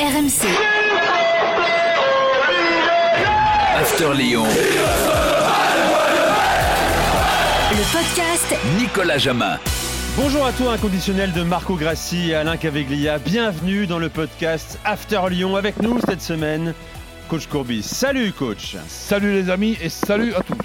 RMC. 0.00 0.48
After 3.76 4.14
Lyon. 4.14 4.46
Le 7.70 7.92
podcast 7.92 8.56
Nicolas 8.78 9.18
Jamin. 9.18 9.58
Bonjour 10.16 10.46
à 10.46 10.52
toi, 10.52 10.72
inconditionnel 10.72 11.34
de 11.34 11.42
Marco 11.42 11.74
Grassi 11.74 12.30
et 12.30 12.34
Alain 12.34 12.56
Caveglia. 12.56 13.18
Bienvenue 13.18 13.86
dans 13.86 13.98
le 13.98 14.08
podcast 14.08 14.78
After 14.86 15.20
Lyon. 15.28 15.56
Avec 15.56 15.82
nous 15.82 15.98
cette 16.08 16.22
semaine, 16.22 16.72
Coach 17.28 17.46
Courbis. 17.48 17.82
Salut, 17.82 18.32
coach. 18.32 18.76
Salut 18.88 19.34
les 19.34 19.50
amis 19.50 19.76
et 19.82 19.90
salut 19.90 20.32
à 20.32 20.40
tous. 20.40 20.56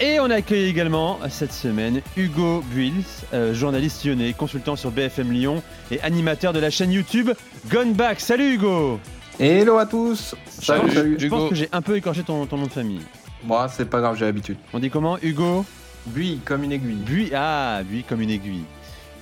Et 0.00 0.18
on 0.18 0.28
accueille 0.28 0.68
également 0.68 1.20
cette 1.28 1.52
semaine 1.52 2.00
Hugo 2.16 2.62
Buils, 2.72 3.04
euh, 3.32 3.54
journaliste 3.54 4.04
lyonnais, 4.04 4.32
consultant 4.32 4.74
sur 4.74 4.90
BFM 4.90 5.30
Lyon 5.30 5.62
et 5.90 6.00
animateur 6.00 6.52
de 6.52 6.58
la 6.58 6.70
chaîne 6.70 6.90
YouTube 6.90 7.30
Gone 7.70 7.92
Back. 7.92 8.18
Salut 8.18 8.54
Hugo 8.54 8.98
Hello 9.38 9.78
à 9.78 9.86
tous 9.86 10.34
Salut, 10.48 10.90
Salut, 10.92 11.16
Je 11.18 11.28
pense 11.28 11.40
Hugo. 11.42 11.48
que 11.50 11.54
j'ai 11.54 11.68
un 11.72 11.80
peu 11.80 11.96
écorché 11.96 12.24
ton, 12.24 12.44
ton 12.46 12.56
nom 12.56 12.66
de 12.66 12.72
famille. 12.72 13.02
Moi, 13.44 13.68
c'est 13.68 13.88
pas 13.88 14.00
grave, 14.00 14.16
j'ai 14.18 14.24
l'habitude. 14.24 14.56
On 14.72 14.80
dit 14.80 14.90
comment 14.90 15.16
Hugo? 15.22 15.64
Bui 16.06 16.40
comme 16.44 16.64
une 16.64 16.72
aiguille. 16.72 16.96
Bui, 16.96 17.30
ah, 17.34 17.80
Bui 17.84 18.02
comme 18.02 18.20
une 18.20 18.30
aiguille. 18.30 18.64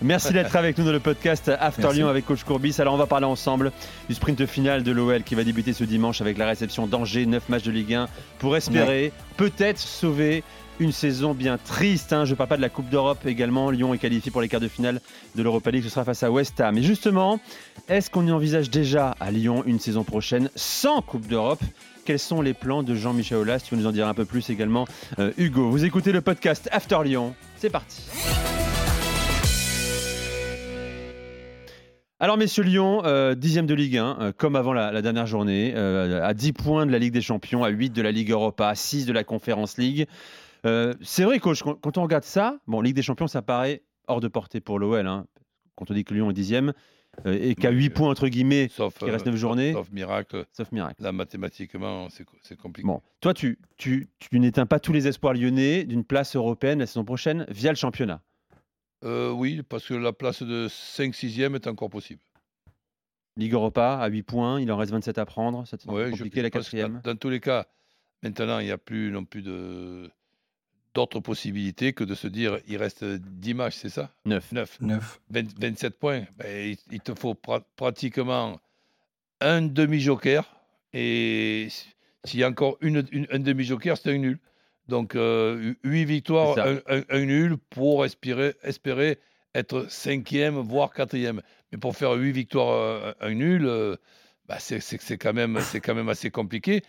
Merci 0.00 0.32
d'être 0.32 0.56
avec 0.56 0.78
nous 0.78 0.84
dans 0.84 0.91
le 0.92 0.98
podcast 0.98 1.48
After 1.60 1.82
Merci. 1.82 1.98
Lyon 1.98 2.08
avec 2.08 2.27
Coach 2.27 2.42
Courbis. 2.42 2.74
Alors 2.80 2.94
on 2.94 2.96
va 2.96 3.06
parler 3.06 3.27
ensemble 3.27 3.70
du 4.08 4.14
sprint 4.14 4.44
final 4.46 4.82
de 4.82 4.91
l'OL 4.91 5.22
qui 5.22 5.36
va 5.36 5.44
débuter 5.44 5.72
ce 5.72 5.84
dimanche 5.84 6.20
avec 6.20 6.38
la 6.38 6.46
réception 6.46 6.88
d'Angers, 6.88 7.24
9 7.24 7.48
matchs 7.48 7.62
de 7.62 7.70
Ligue 7.70 7.94
1 7.94 8.08
pour 8.41 8.56
espérer 8.56 9.12
peut-être 9.36 9.78
sauver 9.78 10.42
une 10.80 10.92
saison 10.92 11.34
bien 11.34 11.58
triste. 11.58 12.12
hein. 12.12 12.24
Je 12.24 12.30
ne 12.30 12.36
parle 12.36 12.48
pas 12.48 12.56
de 12.56 12.62
la 12.62 12.68
Coupe 12.68 12.88
d'Europe 12.88 13.26
également. 13.26 13.70
Lyon 13.70 13.94
est 13.94 13.98
qualifié 13.98 14.30
pour 14.30 14.40
les 14.40 14.48
quarts 14.48 14.60
de 14.60 14.68
finale 14.68 15.00
de 15.34 15.42
l'Europa 15.42 15.70
League. 15.70 15.84
Ce 15.84 15.90
sera 15.90 16.04
face 16.04 16.22
à 16.22 16.30
West 16.30 16.60
Ham. 16.60 16.78
Et 16.78 16.82
justement, 16.82 17.40
est-ce 17.88 18.10
qu'on 18.10 18.26
y 18.26 18.32
envisage 18.32 18.70
déjà 18.70 19.14
à 19.20 19.30
Lyon 19.30 19.62
une 19.66 19.78
saison 19.78 20.04
prochaine 20.04 20.50
sans 20.56 21.02
Coupe 21.02 21.27
d'Europe? 21.27 21.62
Quels 22.04 22.18
sont 22.18 22.42
les 22.42 22.54
plans 22.54 22.82
de 22.82 22.94
Jean-Michel 22.94 23.38
Aulas? 23.38 23.60
Tu 23.60 23.74
veux 23.74 23.80
nous 23.80 23.86
en 23.86 23.92
dire 23.92 24.08
un 24.08 24.14
peu 24.14 24.24
plus 24.24 24.50
également, 24.50 24.86
euh, 25.19 25.32
Hugo. 25.38 25.70
Vous 25.70 25.84
écoutez 25.84 26.12
le 26.12 26.20
podcast 26.20 26.69
After 26.72 26.98
Lyon. 27.04 27.34
C'est 27.56 27.70
parti. 27.70 28.02
Alors, 32.22 32.36
messieurs 32.36 32.62
Lyon, 32.62 33.02
euh, 33.04 33.34
dixième 33.34 33.66
de 33.66 33.75
Ligue 33.75 33.97
1, 33.98 34.16
euh, 34.20 34.32
comme 34.36 34.54
avant 34.54 34.72
la, 34.72 35.02
dernière 35.02 35.27
journée, 35.27 35.72
euh, 35.75 36.25
à 36.25 36.34
10 36.34 36.52
points 36.52 36.86
de 36.86 36.92
la 36.92 37.00
Ligue 37.00 37.12
des 37.12 37.20
Champions, 37.20 37.64
à 37.64 37.69
8 37.69 37.91
de 37.91 38.00
la 38.00 38.12
Ligue 38.12 38.30
Europa, 38.30 38.69
à 38.69 38.77
6 38.77 39.06
de 39.06 39.12
la 39.12 39.25
Conférence 39.25 39.77
League. 39.77 40.06
Euh, 40.66 40.94
c'est 41.02 41.24
vrai, 41.24 41.38
coach, 41.38 41.62
quand, 41.62 41.74
quand 41.74 41.98
on 41.98 42.02
regarde 42.02 42.24
ça, 42.24 42.58
bon, 42.66 42.80
Ligue 42.80 42.94
des 42.96 43.02
Champions, 43.02 43.27
ça 43.27 43.42
paraît 43.42 43.82
hors 44.06 44.20
de 44.20 44.28
portée 44.28 44.60
pour 44.60 44.78
l'OL. 44.78 45.06
Hein, 45.06 45.27
quand 45.77 45.91
on 45.91 45.94
dit 45.94 46.04
que 46.04 46.14
Lyon 46.14 46.30
est 46.30 46.34
dixième 46.34 46.72
euh, 47.27 47.36
et 47.41 47.54
qu'à 47.54 47.70
Oui, 47.70 47.77
8 47.77 47.86
euh, 47.91 47.94
points, 47.94 48.10
entre 48.10 48.28
guillemets, 48.28 48.69
Sauf, 48.70 48.94
Il 49.02 49.10
reste 49.10 49.27
euh, 49.27 49.30
neuf 49.30 49.34
sauf- 49.34 49.41
journées. 49.41 49.72
Sauf 49.72 49.91
miracle, 49.91 50.46
sauf 50.52 50.70
miracle. 50.70 51.02
là 51.02 51.12
mathématiquement, 51.12 52.08
c'est 52.10 52.24
c'est 52.42 52.56
compliqué. 52.56 52.86
Bon, 52.86 53.00
toi, 53.20 53.34
tu, 53.34 53.58
tu, 53.77 54.08
tu 54.19 54.38
n'éteins 54.38 54.66
pas 54.66 54.78
tous 54.80 54.92
les 54.92 55.08
espoirs 55.08 55.34
lyonnais 55.34 55.84
d'une 55.84 56.04
place 56.04 56.36
européenne 56.36 56.78
la 56.78 56.86
saison 56.86 57.04
prochaine 57.04 57.44
via 57.48 57.70
le 57.70 57.76
championnat? 57.76 58.22
Euh, 59.04 59.30
oui, 59.32 59.62
parce 59.69 59.86
que 59.88 59.94
la 59.94 60.12
place 60.12 60.42
de 60.44 60.69
5-6e 60.69 61.56
est 61.56 61.66
encore 61.66 61.91
possible. 61.91 62.20
Ligue 63.36 63.54
Europa 63.54 63.98
à 63.98 64.08
8 64.08 64.22
points, 64.22 64.60
il 64.60 64.70
en 64.70 64.76
reste 64.76 64.92
27 64.92 65.19
à 65.19 65.24
prendre. 65.24 65.66
Ça 65.66 65.76
te 65.78 65.82
semble 65.82 65.97
Ouais, 65.97 66.04
je- 66.06 66.10
compliqué 66.10 66.42
la 66.42 66.48
je 66.48 66.52
pense 66.52 66.66
que 66.66 66.76
quatrième. 66.76 67.00
Dans, 67.02 67.10
dans 67.12 67.16
tous 67.16 67.30
les 67.30 67.41
cas, 67.41 67.66
maintenant, 68.22 68.58
il 68.60 68.66
n'y 68.66 68.70
a 68.70 68.78
plus 68.78 69.10
non 69.10 69.24
plus 69.24 69.42
de 69.42 70.10
d'autres 70.94 71.20
possibilités 71.20 71.92
que 71.92 72.04
de 72.04 72.14
se 72.14 72.26
dire 72.28 72.58
il 72.68 72.76
reste 72.76 73.04
10 73.04 73.54
matchs, 73.54 73.76
c'est 73.76 73.88
ça? 73.88 74.10
9. 74.24 74.52
9. 74.52 74.78
9. 74.80 75.20
27 75.58 75.98
points. 75.98 76.24
Ben, 76.36 76.70
il, 76.72 76.76
il 76.90 77.00
te 77.00 77.14
faut 77.14 77.34
pra- 77.34 77.62
pratiquement 77.76 78.60
un 79.40 79.62
demi-joker. 79.62 80.44
Et 80.92 81.68
s'il 82.24 82.40
y 82.40 82.44
a 82.44 82.48
encore 82.48 82.76
une, 82.80 83.04
une- 83.12 83.26
un 83.30 83.38
demi-joker, 83.38 83.96
c'est 83.96 84.10
un 84.12 84.18
nul. 84.18 84.38
Donc, 84.88 85.14
8 85.14 86.04
victoires, 86.04 86.54
un, 86.88 86.98
un- 86.98 87.02
un 87.08 87.25
nul 87.25 87.56
pour 87.70 88.04
espérer, 88.04 88.54
espérer 88.62 89.19
être 89.54 89.86
cinquième, 89.91 90.56
voire 90.56 90.92
quatrième. 90.92 91.41
Mais 91.70 91.78
pour 91.78 91.97
faire 91.97 92.12
8 92.12 92.32
victoires, 92.32 92.70
euh, 92.72 93.12
un 93.20 93.34
nul, 93.34 93.64
euh, 93.66 93.97
bah, 94.48 94.58
c'est 94.58 94.81
c'est- 94.81 95.00
c'est 95.00 95.19
quand, 95.19 95.32
même- 95.32 95.58
c'est 95.60 95.81
quand 95.81 95.94
même 95.94 96.08
assez 96.08 96.31
compliqué. 96.31 96.82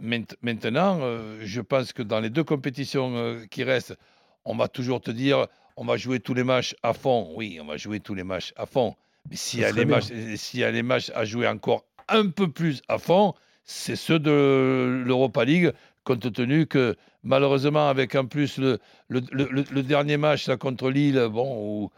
Maint- 0.00 0.36
Maintenant, 0.42 0.98
euh, 1.00 1.38
je 1.42 1.60
pense 1.60 1.92
que 1.92 2.02
dans 2.02 2.20
les 2.20 2.30
deux 2.30 2.44
compétitions 2.44 3.16
euh, 3.16 3.44
qui 3.50 3.64
restent, 3.64 3.96
on 4.44 4.54
va 4.56 4.68
toujours 4.68 5.00
te 5.00 5.10
dire 5.10 5.46
on 5.78 5.84
va 5.84 5.96
jouer 5.96 6.20
tous 6.20 6.34
les 6.34 6.44
matchs 6.44 6.74
à 6.82 6.92
fond. 6.94 7.32
Oui, 7.36 7.58
on 7.60 7.66
va 7.66 7.76
jouer 7.76 8.00
tous 8.00 8.14
les 8.14 8.24
matchs 8.24 8.52
à 8.56 8.66
fond. 8.66 8.94
Mais 9.30 9.36
s'il 9.36 9.60
y, 9.60 9.64
a 9.64 9.72
les 9.72 9.84
matchs- 9.96 10.36
s'il 10.36 10.60
y 10.60 10.64
a 10.64 10.70
les 10.70 10.82
matchs 10.82 11.10
à 11.14 11.24
jouer 11.24 11.48
encore 11.48 11.84
un 12.08 12.28
peu 12.28 12.48
plus 12.50 12.80
à 12.88 12.98
fond, 12.98 13.34
c'est 13.64 13.96
ceux 13.96 14.18
de 14.18 15.02
l'Europa 15.04 15.44
League, 15.44 15.72
compte 16.04 16.32
tenu 16.32 16.66
que 16.66 16.94
malheureusement, 17.24 17.88
avec 17.88 18.14
en 18.14 18.26
plus 18.26 18.58
le, 18.58 18.78
le, 19.08 19.20
le- 19.32 19.48
le- 19.50 19.64
le 19.70 19.82
dernier 19.82 20.16
match 20.16 20.46
là, 20.46 20.56
contre 20.56 20.88
Lille, 20.90 21.26
bon, 21.30 21.56
où, 21.58 21.90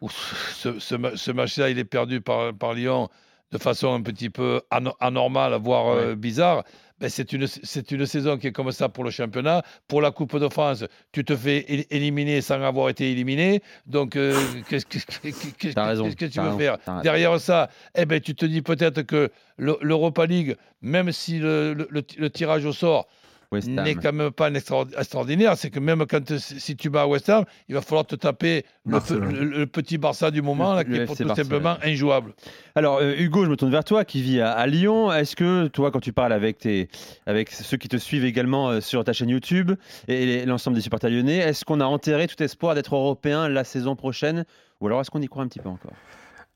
où 0.00 0.08
ce, 0.08 0.78
ce 0.78 0.94
ma- 0.94 1.16
ce 1.16 1.30
match-là, 1.32 1.68
il 1.70 1.78
est 1.78 1.84
perdu 1.84 2.20
par, 2.20 2.54
par 2.54 2.74
Lyon 2.74 3.08
de 3.52 3.58
façon 3.58 3.94
un 3.94 4.02
petit 4.02 4.30
peu 4.30 4.60
ano- 4.70 4.94
anormale, 5.00 5.54
voire 5.62 5.88
euh, 5.88 6.14
bizarre. 6.16 6.64
Ben, 6.98 7.10
c'est 7.10 7.32
une, 7.34 7.46
c'est 7.46 7.90
une 7.92 8.06
saison 8.06 8.38
qui 8.38 8.46
est 8.46 8.52
comme 8.52 8.72
ça 8.72 8.88
pour 8.88 9.04
le 9.04 9.10
championnat. 9.10 9.62
Pour 9.86 10.00
la 10.00 10.10
Coupe 10.10 10.38
de 10.38 10.48
France, 10.48 10.82
tu 11.12 11.24
te 11.24 11.36
fais 11.36 11.86
éliminer 11.90 12.40
sans 12.40 12.60
avoir 12.62 12.88
été 12.88 13.12
éliminé. 13.12 13.60
Donc, 13.84 14.16
euh, 14.16 14.34
qu'est-ce 14.70 14.86
que, 14.86 14.98
tu 16.26 16.40
veux 16.40 16.56
faire. 16.58 16.78
Derrière 17.02 17.38
ça, 17.38 17.68
eh 17.94 18.06
ben, 18.06 18.18
tu 18.20 18.34
te 18.34 18.46
dis 18.46 18.62
peut-être 18.62 19.02
que 19.02 19.30
le- 19.58 19.76
l'Europa 19.82 20.24
League, 20.24 20.56
même 20.80 21.12
si 21.12 21.38
le, 21.38 21.74
le- 21.74 21.86
le- 21.90 22.02
le 22.16 22.30
tirage 22.30 22.64
au 22.64 22.72
sort. 22.72 23.06
N'est 23.52 23.94
quand 23.94 24.12
même 24.12 24.30
pas 24.30 24.48
un 24.48 24.54
extraordinaire, 24.54 25.56
c'est 25.56 25.70
que 25.70 25.80
même 25.80 26.04
quand 26.06 26.38
si 26.38 26.76
tu 26.76 26.90
bats 26.90 27.02
à 27.02 27.06
West 27.06 27.28
Ham, 27.28 27.44
il 27.68 27.74
va 27.74 27.80
falloir 27.80 28.06
te 28.06 28.16
taper 28.16 28.64
le, 28.84 29.64
petit 29.64 29.98
Barça 29.98 30.30
du 30.30 30.42
moment 30.42 30.72
Le- 30.72 30.76
là, 30.76 30.84
qui 30.84 30.94
est 30.94 31.06
tout 31.06 31.34
simplement 31.34 31.76
injouable. 31.82 32.34
Alors, 32.74 32.98
euh, 32.98 33.14
Hugo, 33.18 33.44
je 33.44 33.50
me 33.50 33.56
tourne 33.56 33.70
vers 33.70 33.84
toi 33.84 34.04
qui 34.04 34.22
vis 34.22 34.40
à, 34.40 34.52
à 34.52 34.66
Lyon. 34.66 35.12
Est-ce 35.12 35.36
que 35.36 35.66
toi, 35.68 35.90
quand 35.90 36.00
tu 36.00 36.12
parles 36.12 36.32
avec, 36.32 36.58
tes, 36.58 36.88
avec 37.26 37.50
ceux 37.50 37.76
qui 37.76 37.88
te 37.88 37.96
suivent 37.96 38.24
également 38.24 38.68
euh, 38.68 38.80
sur 38.80 39.04
ta 39.04 39.12
chaîne 39.12 39.28
YouTube 39.28 39.72
et 40.08 40.44
l'ensemble 40.46 40.76
des 40.76 40.82
supporters 40.82 41.10
lyonnais, 41.10 41.38
est-ce 41.38 41.64
qu'on 41.64 41.80
a 41.80 41.86
enterré 41.86 42.26
tout 42.26 42.42
espoir 42.42 42.74
d'être 42.74 42.94
européen 42.94 43.48
la 43.48 43.64
saison 43.64 43.96
prochaine? 43.96 44.44
Ou 44.80 44.86
alors 44.86 45.00
est-ce 45.00 45.10
qu'on 45.10 45.22
y 45.22 45.26
croit 45.26 45.42
un 45.42 45.48
petit 45.48 45.60
peu 45.60 45.68
encore? 45.68 45.92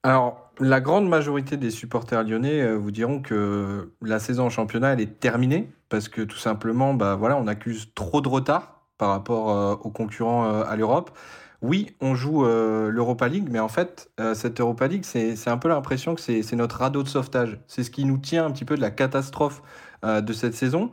Alors, 0.03 0.50
la 0.60 0.81
grande 0.81 1.09
majorité 1.09 1.56
des 1.56 1.71
supporters 1.71 2.22
lyonnais 2.22 2.60
euh, 2.60 2.76
vous 2.76 2.91
diront 2.91 3.21
que 3.21 3.93
la 4.03 4.19
saison 4.19 4.47
en 4.47 4.50
championnat, 4.50 4.93
elle 4.93 5.00
est 5.00 5.19
terminée 5.19 5.71
parce 5.88 6.09
que 6.09 6.22
tout 6.22 6.37
simplement, 6.37 6.94
bah, 6.94 7.16
voilà, 7.16 7.37
on 7.37 7.47
accuse 7.47 7.88
trop 7.94 8.21
de 8.21 8.28
retard 8.28 8.82
par 8.99 9.09
rapport 9.09 9.50
euh, 9.50 9.75
aux 9.75 9.91
concurrents 9.91 10.47
euh, 10.47 10.65
à 10.65 10.76
l'Europe. 10.76 11.16
Oui, 11.62 11.94
on 12.00 12.15
joue 12.15 12.47
l'Europa 12.47 13.28
League, 13.28 13.49
mais 13.50 13.59
en 13.59 13.69
fait, 13.69 14.10
cette 14.32 14.60
Europa 14.60 14.87
League, 14.87 15.04
c'est 15.04 15.49
un 15.49 15.59
peu 15.59 15.69
l'impression 15.69 16.15
que 16.15 16.22
c'est 16.22 16.56
notre 16.56 16.78
radeau 16.78 17.03
de 17.03 17.09
sauvetage. 17.09 17.60
C'est 17.66 17.84
ce 17.84 17.91
qui 17.91 18.06
nous 18.06 18.16
tient 18.16 18.47
un 18.47 18.50
petit 18.50 18.65
peu 18.65 18.76
de 18.76 18.81
la 18.81 18.91
catastrophe 18.91 19.60
de 20.03 20.32
cette 20.32 20.54
saison. 20.54 20.91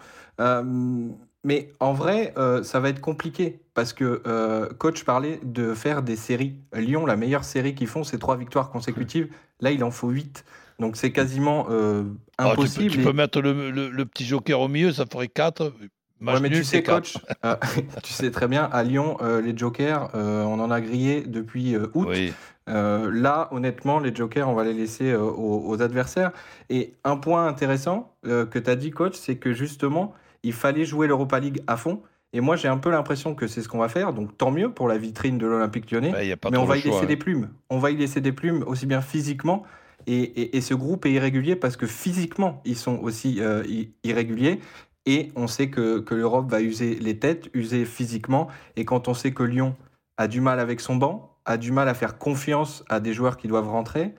Mais 1.48 1.70
en 1.80 1.94
vrai, 1.94 2.34
euh, 2.38 2.62
ça 2.62 2.82
va 2.82 2.90
être 2.90 3.00
compliqué 3.00 3.62
parce 3.74 3.94
que 3.94 4.22
euh, 4.28 4.68
coach 4.80 5.06
parlait 5.06 5.40
de 5.44 5.74
faire 5.74 6.04
des 6.04 6.18
séries. 6.18 6.58
Lyon, 6.76 7.06
la 7.06 7.16
meilleure 7.16 7.46
série 7.46 7.74
qu'ils 7.74 7.88
font, 7.88 8.04
c'est 8.04 8.18
trois 8.18 8.36
victoires 8.36 8.70
consécutives. 8.70 9.30
Là, 9.62 9.72
il 9.72 9.82
en 9.86 9.90
faut 9.92 10.10
huit. 10.10 10.44
Donc 10.78 10.98
c'est 10.98 11.14
quasiment 11.14 11.68
euh, 11.70 12.04
Ah, 12.38 12.50
tu 12.50 12.56
peux- 12.58 12.62
impossible. 12.64 12.92
tu, 12.92 13.02
peux, 13.02 13.14
mettre 13.14 13.40
le, 13.40 13.72
le- 13.72 13.90
le 13.90 14.06
petit 14.06 14.26
joker 14.26 14.60
au 14.60 14.68
milieu, 14.68 14.92
ça 14.92 15.06
ferait 15.10 15.30
4. 15.30 15.72
Ouais, 16.20 16.38
mais 16.42 16.50
tu 16.50 16.66
sais, 16.66 16.84
coach, 16.84 17.16
tu 18.04 18.12
sais 18.12 18.30
très 18.30 18.50
bien, 18.50 18.64
à 18.66 18.84
Lyon, 18.84 19.16
les 19.42 19.56
jokers, 19.58 20.10
on 20.16 20.60
en 20.60 20.70
a 20.70 20.82
grillé 20.82 21.22
depuis 21.22 21.78
août. 21.78 22.10
Oui. 22.10 22.34
Là, 22.68 23.48
honnêtement, 23.52 24.00
les 24.00 24.14
jokers, 24.14 24.50
on 24.50 24.54
va 24.54 24.66
les 24.66 24.74
laisser 24.74 25.16
aux, 25.16 25.64
aux 25.66 25.82
adversaires. 25.82 26.32
Et 26.70 26.94
un 27.06 27.16
point 27.16 27.48
intéressant 27.48 28.12
que 28.24 28.60
tu 28.60 28.70
as 28.70 28.76
dit, 28.76 28.92
coach, 28.92 29.14
c'est 29.16 29.38
que 29.38 29.54
justement, 29.54 30.14
il 30.48 30.54
fallait 30.54 30.86
jouer 30.86 31.08
l'Europa 31.08 31.40
League 31.40 31.62
à 31.68 31.78
fond. 31.78 32.02
Et 32.34 32.42
moi, 32.42 32.56
j'ai 32.58 32.68
un 32.68 32.78
peu 32.78 32.90
l'impression 32.92 33.36
que 33.36 33.48
c'est 33.48 33.62
ce 33.62 33.70
qu'on 33.70 33.78
va 33.78 33.88
faire. 33.90 34.12
Donc, 34.14 34.38
tant 34.38 34.52
mieux 34.52 34.70
pour 34.72 34.88
la 34.88 34.98
vitrine 34.98 35.38
de 35.38 35.48
l'Olympique 35.48 35.90
lyonnais. 35.92 36.12
Pas 36.36 36.50
mais 36.52 36.58
on 36.58 36.66
va 36.66 36.78
y 36.78 36.82
choix, 36.82 36.92
laisser 36.92 37.06
des 37.08 37.16
plumes. 37.18 37.50
On 37.70 37.80
va 37.80 37.90
y 37.92 37.96
laisser 37.96 38.20
des 38.22 38.34
plumes 38.34 38.64
aussi 38.68 38.86
bien 38.86 39.02
physiquement. 39.02 39.64
Et, 40.08 40.22
et- 40.22 40.58
et 40.58 40.62
ce 40.62 40.74
groupe 40.74 41.06
est 41.06 41.12
irrégulier 41.12 41.56
parce 41.56 41.78
que 41.78 41.86
physiquement, 41.88 42.62
ils 42.66 42.76
sont 42.76 42.98
aussi 43.00 43.38
euh, 43.40 43.64
irréguliers. 44.04 44.60
Et 45.06 45.32
on 45.38 45.48
sait 45.48 45.70
que, 45.70 46.00
que 46.00 46.14
l'Europe 46.16 46.52
va 46.52 46.60
user 46.62 46.96
les 46.96 47.18
têtes, 47.18 47.50
user 47.54 47.86
physiquement. 47.86 48.50
Et 48.76 48.84
quand 48.84 49.08
on 49.08 49.14
sait 49.14 49.32
que 49.32 49.44
Lyon 49.44 49.76
a 50.18 50.28
du 50.28 50.42
mal 50.42 50.60
avec 50.60 50.82
son 50.82 50.98
banc, 50.98 51.38
a 51.46 51.56
du 51.58 51.72
mal 51.72 51.88
à 51.88 51.94
faire 51.94 52.18
confiance 52.18 52.84
à 52.90 53.00
des 53.00 53.14
joueurs 53.14 53.38
qui 53.38 53.48
doivent 53.48 53.70
rentrer, 53.70 54.14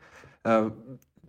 euh, 0.46 0.70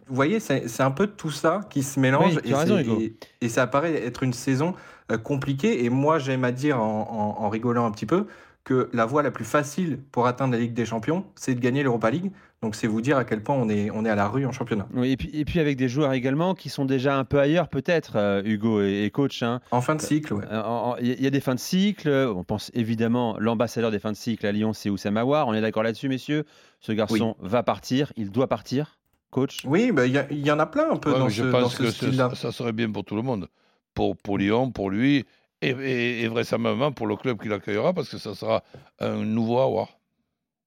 vous 0.09 0.15
voyez, 0.15 0.39
c'est 0.39 0.81
un 0.81 0.91
peu 0.91 1.07
tout 1.07 1.31
ça 1.31 1.61
qui 1.69 1.83
se 1.83 1.99
mélange. 1.99 2.35
Oui, 2.43 2.51
et, 2.51 2.53
raison, 2.53 2.77
et- 2.79 3.15
et 3.41 3.49
ça 3.49 3.67
paraît 3.67 3.93
être 4.05 4.23
une 4.23 4.33
saison 4.33 4.73
euh, 5.11 5.17
compliquée. 5.17 5.85
Et 5.85 5.89
moi, 5.89 6.19
j'aime 6.19 6.43
à 6.43 6.51
dire 6.51 6.81
en, 6.81 7.35
en- 7.39 7.43
en 7.45 7.49
rigolant 7.49 7.85
un 7.85 7.91
petit 7.91 8.05
peu 8.05 8.25
que 8.65 8.89
la 8.93 9.05
voie 9.05 9.23
la 9.23 9.31
plus 9.31 9.45
facile 9.45 9.99
pour 10.11 10.27
atteindre 10.27 10.53
la 10.53 10.59
Ligue 10.59 10.73
des 10.73 10.85
Champions, 10.85 11.25
c'est 11.35 11.55
de 11.55 11.59
gagner 11.59 11.81
l'Europa 11.81 12.11
League. 12.11 12.31
Donc 12.61 12.75
c'est 12.75 12.87
vous 12.87 12.99
dire 12.99 13.15
à 13.17 13.23
quel 13.23 13.41
point 13.41 13.55
on 13.55 13.69
est, 13.69 13.89
on 13.89 14.03
est 14.03 14.09
à 14.09 14.15
la 14.15 14.27
rue 14.27 14.45
en 14.45 14.51
championnat. 14.51 14.85
Oui, 14.93 15.11
et, 15.13 15.17
puis, 15.17 15.29
et 15.33 15.45
puis 15.45 15.61
avec 15.61 15.77
des 15.77 15.87
joueurs 15.87 16.11
également 16.11 16.53
qui 16.55 16.67
sont 16.67 16.83
déjà 16.83 17.17
un 17.17 17.23
peu 17.23 17.39
ailleurs 17.39 17.69
peut-être, 17.69 18.17
euh, 18.17 18.41
Hugo 18.43 18.81
et, 18.81 19.09
coach. 19.13 19.41
Hein. 19.43 19.61
En 19.71 19.79
fin 19.79 19.95
de 19.95 20.01
cycle, 20.01 20.33
oui. 20.33 20.43
Euh, 20.51 20.93
il 21.01 21.21
y 21.21 21.25
a 21.25 21.29
des 21.29 21.39
fins 21.39 21.55
de 21.55 21.59
cycle. 21.59 22.09
On 22.09 22.43
pense 22.43 22.69
évidemment 22.73 23.37
l'ambassadeur 23.39 23.91
des 23.91 23.99
fins 23.99 24.11
de 24.11 24.17
cycle 24.17 24.45
à 24.45 24.51
Lyon, 24.51 24.73
c'est 24.73 24.89
Oussama 24.89 25.21
Aouar. 25.21 25.47
On 25.47 25.53
est 25.53 25.61
d'accord 25.61 25.83
là-dessus, 25.83 26.09
messieurs. 26.09 26.43
Ce 26.81 26.91
garçon 26.91 27.37
va 27.39 27.63
partir, 27.63 28.11
il 28.17 28.29
doit 28.29 28.47
partir. 28.47 28.98
Coach 29.31 29.59
Oui, 29.65 29.91
bah, 29.91 30.05
il 30.05 30.13
bah, 30.13 30.25
y, 30.31 30.39
y, 30.39 30.51
en 30.51 30.59
a 30.59 30.65
plein 30.65 30.91
un 30.91 30.97
peu 30.97 31.11
dans 31.11 31.29
ce, 31.29 31.43
dans 31.43 31.69
ce 31.69 31.91
style-là. 31.91 32.33
Ça 32.35 32.51
serait 32.51 32.73
bien 32.73 32.91
pour 32.91 33.05
tout 33.05 33.15
le 33.15 33.21
monde. 33.21 33.47
Pour, 33.93 34.15
pour 34.17 34.37
Lyon, 34.37 34.71
pour 34.71 34.89
lui, 34.89 35.25
et, 35.61 35.69
et, 35.69 36.21
et 36.23 36.27
vraisemblablement 36.27 36.91
pour 36.91 37.07
le 37.07 37.15
club 37.15 37.41
qui 37.41 37.49
l'accueillera, 37.49 37.93
parce 37.93 38.09
que 38.09 38.17
ça 38.17 38.33
sera 38.33 38.63
un 38.99 39.23
nouveau 39.25 39.59
avoir. 39.59 39.98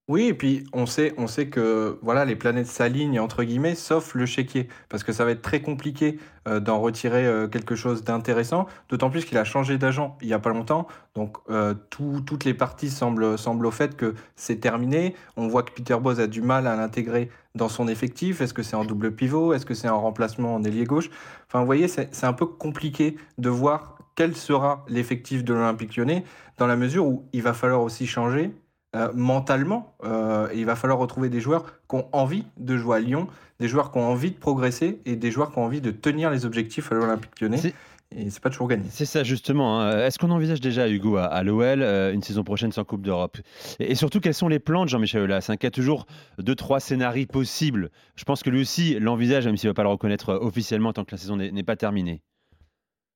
Oui, 0.09 0.25
et 0.25 0.35
puis 0.35 0.65
on 0.73 0.85
sait, 0.85 1.15
que 1.49 1.99
voilà, 2.03 2.25
les 2.25 2.35
planètes 2.35 2.67
s'alignent 2.67 3.21
entre 3.21 3.45
guillemets, 3.45 3.77
sauf 3.77 4.15
le 4.15 4.27
chéquier, 4.27 4.69
parce 4.89 5.05
que 5.05 5.13
ça 5.13 5.25
va 5.25 5.31
être 5.31 5.43
très 5.43 5.63
compliqué 5.63 6.19
euh, 6.49 6.59
d'en 6.59 6.81
retirer 6.81 7.25
euh, 7.25 7.47
quelque 7.47 7.77
chose 7.77 8.03
d'intéressant, 8.03 8.67
d'autant 8.89 9.11
plus 9.11 9.25
qu'il 9.25 9.39
a 9.39 9.45
changé 9.45 9.79
d'agent 9.79 10.19
il 10.21 10.27
n'y 10.27 10.35
a 10.35 10.41
pas 10.41 10.51
longtemps, 10.51 10.89
donc 11.15 11.37
euh, 11.51 11.75
toutes 11.89 12.45
les 12.45 12.53
parties 12.53 12.91
semblent, 12.91 13.39
semblent 13.39 13.65
au 13.65 13.71
fait 13.71 13.97
que 13.97 14.15
c'est 14.35 14.57
terminé. 14.57 15.15
On 15.37 15.47
voit 15.47 15.63
que 15.63 15.71
Peter 15.71 15.97
Bose 16.01 16.19
a 16.19 16.27
du 16.27 16.43
mal 16.43 16.67
à 16.67 16.75
l'intégrer 16.75 17.31
dans 17.55 17.69
son 17.69 17.87
effectif. 17.87 18.41
Est-ce 18.41 18.55
que 18.55 18.65
c'est 18.65 18.77
en 18.77 18.85
double 18.85 19.15
pivot? 19.15 19.53
Est-ce 19.55 19.67
que 19.67 19.75
c'est 19.75 19.89
en 19.89 20.01
remplacement 20.01 20.55
en 20.57 20.65
ailier 20.65 20.85
gauche? 20.85 21.11
Enfin, 21.47 21.61
vous 21.61 21.67
voyez, 21.67 21.87
c'est 21.87 22.25
un 22.25 22.33
peu 22.33 22.47
compliqué 22.47 23.17
de 23.39 23.49
voir 23.49 23.99
quel 24.17 24.37
sera 24.37 24.85
l'effectif 24.89 25.45
de 25.45 25.55
l'Olympique 25.55 25.97
lyonnais, 25.97 26.25
dans 26.59 26.67
la 26.67 26.77
mesure 26.77 27.07
où 27.07 27.29
il 27.33 27.43
va 27.43 27.55
falloir 27.55 27.83
aussi 27.83 28.07
changer 28.07 28.53
euh, 28.95 29.11
mentalement. 29.15 29.95
Euh, 30.05 30.49
il 30.55 30.67
va 30.67 30.77
falloir 30.77 30.99
retrouver 30.99 31.29
des 31.29 31.41
joueurs 31.41 31.65
qui 31.89 31.97
ont 31.97 32.07
envie 32.13 32.45
de 32.59 32.77
jouer 32.77 32.99
à 32.99 33.01
Lyon, 33.01 33.27
des 33.59 33.69
joueurs 33.69 33.91
qui 33.91 33.99
ont 33.99 34.07
envie 34.07 34.31
de 34.31 34.37
progresser 34.37 35.01
et 35.07 35.17
des 35.17 35.31
joueurs 35.31 35.53
qui 35.53 35.59
ont 35.59 35.65
envie 35.65 35.81
de 35.81 35.91
tenir 35.91 36.31
les 36.31 36.45
objectifs 36.45 36.93
à 36.93 36.97
l'Olympique 36.97 37.41
lyonnais. 37.41 37.73
Et 38.17 38.31
c'est 38.31 38.43
pas 38.43 38.51
toujours 38.51 38.69
gagné. 38.69 38.85
C'est 38.91 39.07
ça 39.07 39.25
justement. 39.25 39.81
Hein. 39.81 40.05
Est-ce 40.05 40.19
qu'on 40.19 40.31
envisage 40.31 40.61
déjà, 40.61 40.89
Hugo, 40.89 41.17
à, 41.17 41.43
l'OL, 41.43 41.83
euh, 41.83 42.13
une 42.13 42.23
saison 42.23 42.45
prochaine 42.45 42.73
sans 42.73 42.85
Coupe 42.85 43.03
d'Europe? 43.03 43.39
Et, 43.79 43.95
surtout, 43.95 44.21
quels 44.21 44.35
sont 44.35 44.49
les 44.49 44.59
plans 44.59 44.85
de 44.85 44.91
Jean-Michel 44.91 45.23
Aulas 45.23 45.47
hein, 45.49 45.57
Qui 45.57 45.67
a 45.67 45.71
toujours 45.71 46.07
deux, 46.39 46.55
trois 46.55 46.81
scénarios 46.81 47.27
possibles. 47.27 47.91
Je 48.17 48.25
pense 48.25 48.43
que 48.43 48.51
lui 48.51 48.61
aussi 48.61 48.99
l'envisage, 48.99 49.47
même 49.47 49.57
s'il 49.57 49.69
ne 49.69 49.71
va 49.71 49.75
pas 49.75 49.83
le 49.85 49.89
reconnaître 49.89 50.35
officiellement 50.35 50.93
tant 50.93 51.05
que 51.05 51.13
la 51.13 51.19
saison 51.19 51.37
n'est 51.37 51.63
pas 51.63 51.77
terminée. 51.77 52.21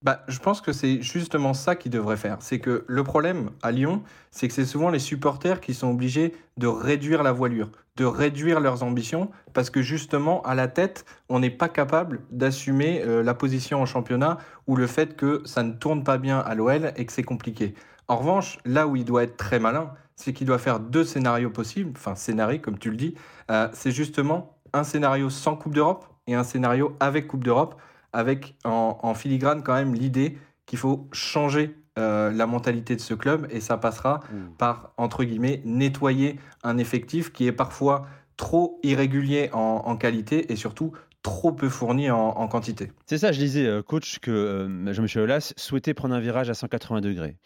Bah, 0.07 0.23
je 0.29 0.39
pense 0.39 0.61
que 0.61 0.71
c'est 0.71 1.03
justement 1.03 1.53
ça 1.53 1.75
qu'il 1.75 1.91
devrait 1.91 2.17
faire. 2.17 2.37
C'est 2.39 2.61
que 2.61 2.85
le 2.87 3.03
problème 3.03 3.51
à 3.61 3.73
Lyon, 3.73 4.05
c'est 4.31 4.47
que 4.47 4.55
c'est 4.55 4.65
souvent 4.65 4.89
les 4.89 5.01
supporters 5.01 5.61
qui 5.61 5.75
sont 5.75 5.91
obligés 5.91 6.33
de 6.59 6.69
réduire 6.69 7.25
la 7.25 7.33
voilure, 7.33 7.73
de 7.97 8.05
réduire 8.05 8.61
leurs 8.61 8.85
ambitions, 8.85 9.33
parce 9.53 9.69
que 9.69 9.83
justement, 9.83 10.43
à 10.43 10.55
la 10.55 10.69
tête, 10.69 11.07
on 11.29 11.41
n'est 11.41 11.51
pas 11.51 11.69
capable 11.69 12.21
d'assumer 12.31 13.03
euh, 13.05 13.25
la 13.25 13.35
position 13.35 13.83
en 13.83 13.85
championnat 13.85 14.39
ou 14.69 14.77
le 14.77 14.87
fait 14.87 15.17
que 15.17 15.43
ça 15.45 15.65
ne 15.65 15.73
tourne 15.73 16.05
pas 16.05 16.19
bien 16.19 16.39
à 16.39 16.55
l'OL 16.55 16.93
et 16.95 17.05
que 17.05 17.13
c'est 17.13 17.25
compliqué. 17.25 17.75
En 18.07 18.19
revanche, 18.19 18.61
là 18.65 18.87
où 18.87 18.95
il 18.95 19.05
doit 19.05 19.25
être 19.25 19.37
très 19.37 19.59
malin, 19.59 19.91
c'est 20.15 20.33
qu'il 20.33 20.47
doit 20.47 20.59
faire 20.59 20.79
deux 20.79 21.03
scénarios 21.03 21.51
possibles, 21.51 21.91
enfin 21.97 22.15
scénarii 22.15 22.61
comme 22.61 22.79
tu 22.79 22.91
le 22.91 22.97
dis, 22.97 23.17
euh, 23.51 23.67
c'est 23.73 23.91
justement 23.91 24.57
un 24.73 24.85
scénario 24.85 25.31
sans 25.31 25.57
Coupe 25.57 25.75
d'Europe 25.75 26.07
et 26.29 26.37
un 26.37 26.45
scénario 26.45 26.97
avec 27.01 27.27
Coupe 27.27 27.43
d'Europe 27.43 27.75
avec 28.17 28.57
en, 28.65 29.13
filigrane 29.13 29.63
quand 29.63 29.75
même 29.75 29.95
l'idée 29.95 30.39
qu'il 30.65 30.79
faut 30.79 31.07
changer 31.13 31.77
euh, 31.99 32.33
la 32.33 32.47
mentalité 32.47 32.97
de 32.97 33.01
ce 33.01 33.13
club 33.13 33.47
et 33.51 33.61
ça 33.61 33.77
passera 33.77 34.21
mmh. 34.21 34.57
par, 34.57 34.93
entre 34.97 35.23
guillemets, 35.23 35.61
nettoyer 35.67 36.41
un 36.65 36.79
effectif 36.79 37.31
qui 37.31 37.47
est 37.47 37.53
parfois 37.53 38.07
trop 38.39 38.81
irrégulier 38.83 39.51
en, 39.53 39.97
qualité 39.97 40.51
et 40.51 40.57
surtout 40.57 40.93
trop 41.27 41.51
peu 41.51 41.69
fourni 41.69 42.09
en, 42.09 42.47
quantité. 42.47 42.93
C'est 43.07 43.19
ça, 43.19 43.33
je 43.33 43.41
disais, 43.41 43.67
euh, 43.67 43.83
coach, 43.83 44.21
que 44.21 44.31
euh, 44.31 44.93
Jean-Michel 44.93 45.23
Aulas 45.23 45.53
souhaitait 45.57 45.93
prendre 45.93 46.15
un 46.15 46.21
virage 46.21 46.51
à 46.51 46.55
180 46.55 47.01
degrés. 47.01 47.37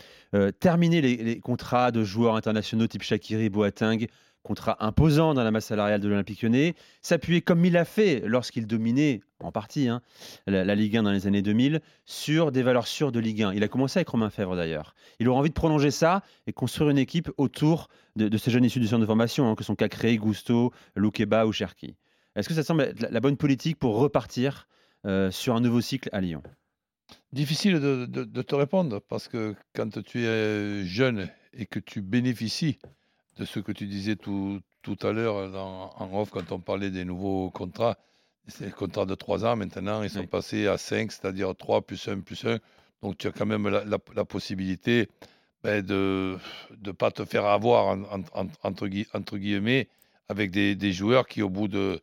terminer 0.61 1.00
les, 1.00 1.41
contrats 1.41 1.91
de 1.91 2.05
joueurs 2.05 2.37
internationaux 2.37 2.87
type 2.87 3.03
Shakiri, 3.03 3.49
Boateng, 3.49 4.06
contrat 4.43 4.77
imposant 4.81 5.32
dans 5.32 5.44
la 5.44 5.50
masse 5.50 5.67
salariale 5.67 6.00
de 6.00 6.09
l'Olympique 6.09 6.43
lyonnais, 6.43 6.75
s'appuyer 7.00 7.41
comme 7.41 7.65
il 7.65 7.73
l'a 7.73 7.87
fait 7.87 8.23
lorsqu'il 8.27 8.67
dominait 8.67 9.23
en 9.41 9.50
partie 9.50 9.88
hein, 9.88 10.03
la, 10.47 10.75
Ligue 10.75 10.99
1 10.99 11.05
dans 11.05 11.11
les 11.11 11.27
années 11.27 11.41
2000 11.41 11.81
sur 12.05 12.53
des 12.53 12.62
valeurs 12.62 12.87
sûres 12.87 13.12
de 13.12 13.21
Ligue 13.21 13.43
1. 13.43 13.55
Il 13.55 13.65
a 13.65 13.69
commencé 13.69 13.99
avec 13.99 14.09
Romain 14.09 14.29
Fèvre 14.29 14.56
d'ailleurs. 14.56 14.94
Il 15.21 15.29
aura 15.29 15.41
envie 15.41 15.49
de 15.49 15.55
prolonger 15.55 15.91
ça 15.91 16.23
et 16.47 16.53
construire 16.53 16.91
une 16.91 16.99
équipe 16.99 17.31
autour 17.38 17.88
de, 18.17 18.37
ces 18.37 18.50
jeunes 18.50 18.65
issus 18.65 18.81
du 18.81 18.87
centre 18.87 19.00
de 19.00 19.06
formation 19.06 19.50
hein, 19.50 19.55
que 19.55 19.65
sont 19.65 19.75
Cacré, 19.75 20.17
Gusto, 20.19 20.71
Loukeba 20.97 21.47
ou 21.47 21.53
Cherki. 21.53 21.97
Est-ce 22.41 22.49
que 22.49 22.55
ça 22.55 22.63
semble 22.63 22.85
être 22.85 23.03
la 23.11 23.21
bonne 23.21 23.37
politique 23.37 23.79
pour 23.79 23.97
repartir 23.97 24.67
euh, 25.05 25.31
sur 25.31 25.55
un 25.55 25.61
nouveau 25.61 25.83
cycle 25.83 26.09
à 26.11 26.23
Lyon? 26.23 26.43
Difficile 27.35 27.81
de, 27.81 28.07
de, 28.07 28.43
te 28.43 28.55
répondre 28.55 29.03
parce 29.09 29.29
que 29.29 29.55
quand 29.75 30.03
tu 30.03 30.25
es 30.25 30.85
jeune 30.87 31.29
et 31.53 31.67
que 31.67 31.79
tu 31.79 32.01
bénéficies 32.01 32.79
de 33.37 33.45
ce 33.45 33.61
que 33.61 33.73
tu 33.73 33.87
disais 33.87 34.17
tout, 34.17 34.61
tout 34.81 34.97
à 35.03 35.13
l'heure 35.13 35.55
en 35.55 36.19
off 36.19 36.31
quand 36.31 36.51
on 36.51 36.61
parlait 36.61 36.91
des 36.91 37.05
nouveaux 37.05 37.51
contrats. 37.51 37.99
C'est 38.49 38.65
le 38.67 38.73
contrat 38.73 39.05
de 39.05 39.15
3 39.15 39.45
ans 39.45 39.57
maintenant, 39.57 40.03
ils 40.03 40.09
sont 40.09 40.27
passés 40.27 40.67
à 40.67 40.79
5, 40.79 41.13
c'est-à-dire 41.13 41.55
3 41.55 41.83
plus 41.83 42.09
1 42.09 42.21
plus 42.21 42.43
1. 42.47 42.59
Donc 43.03 43.19
tu 43.19 43.29
as 43.29 43.33
quand 43.33 43.47
même 43.47 43.69
la, 43.69 44.25
possibilité 44.25 45.09
ben, 45.63 45.85
de 45.85 46.39
ne 46.85 46.93
pas 46.93 47.11
te 47.11 47.27
faire 47.27 47.45
avoir, 47.45 47.99
entre, 48.11 48.89
entre, 49.13 49.37
guillemets, 49.37 49.89
avec 50.29 50.51
des, 50.51 50.75
des, 50.75 50.93
joueurs 50.93 51.29
qui, 51.29 51.43
au 51.43 51.51
bout 51.51 51.69
de, 51.69 52.01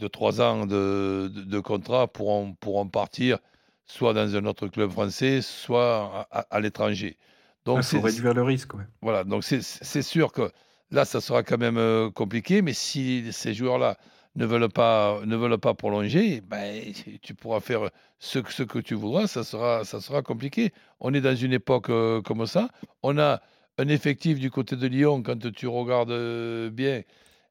de 0.00 0.08
3 0.08 0.40
ans 0.40 0.66
de, 0.66 1.30
de, 1.32 1.60
contrat, 1.60 2.08
pourront, 2.08 2.54
pourront 2.54 2.88
partir 2.88 3.38
soit 3.86 4.14
dans 4.14 4.36
un 4.36 4.44
autre 4.44 4.68
club 4.68 4.90
français, 4.90 5.42
soit 5.42 6.28
à, 6.30 6.60
l'étranger. 6.60 7.16
Donc, 7.64 7.78
il 7.78 7.98
faut 7.98 8.00
réduire 8.00 8.34
le 8.34 8.42
risque. 8.42 8.70
Voilà, 9.02 9.24
donc 9.24 9.42
c'est 9.42 10.02
sûr 10.02 10.32
que 10.32 10.52
Là, 10.92 11.04
ça 11.04 11.20
sera 11.20 11.42
quand 11.44 11.58
même 11.58 11.78
euh, 11.78 12.10
compliqué, 12.10 12.62
mais 12.62 12.72
si 12.72 13.32
ces 13.32 13.54
joueurs-là 13.54 13.96
ne 14.34 14.44
veulent 14.44 14.68
pas, 14.68 15.20
ne 15.24 15.36
veulent 15.36 15.58
pas 15.58 15.74
prolonger, 15.74 16.40
ben, 16.40 16.82
tu 17.22 17.34
pourras 17.34 17.60
faire 17.60 17.90
ce, 18.18 18.40
ce, 18.48 18.64
que 18.64 18.80
tu 18.80 18.94
voudras, 18.94 19.28
ça 19.28 19.44
sera, 19.44 19.84
ça 19.84 20.00
sera 20.00 20.22
compliqué. 20.22 20.72
On 20.98 21.14
est 21.14 21.20
dans 21.20 21.36
une 21.36 21.52
époque 21.52 21.90
euh, 21.90 22.20
comme 22.22 22.44
ça. 22.46 22.70
On 23.04 23.18
a 23.18 23.40
un 23.78 23.88
effectif 23.88 24.40
du 24.40 24.50
côté 24.50 24.74
de 24.74 24.86
Lyon, 24.88 25.22
quand 25.22 25.52
tu 25.52 25.68
regardes 25.68 26.10
euh, 26.10 26.70
bien, 26.70 27.02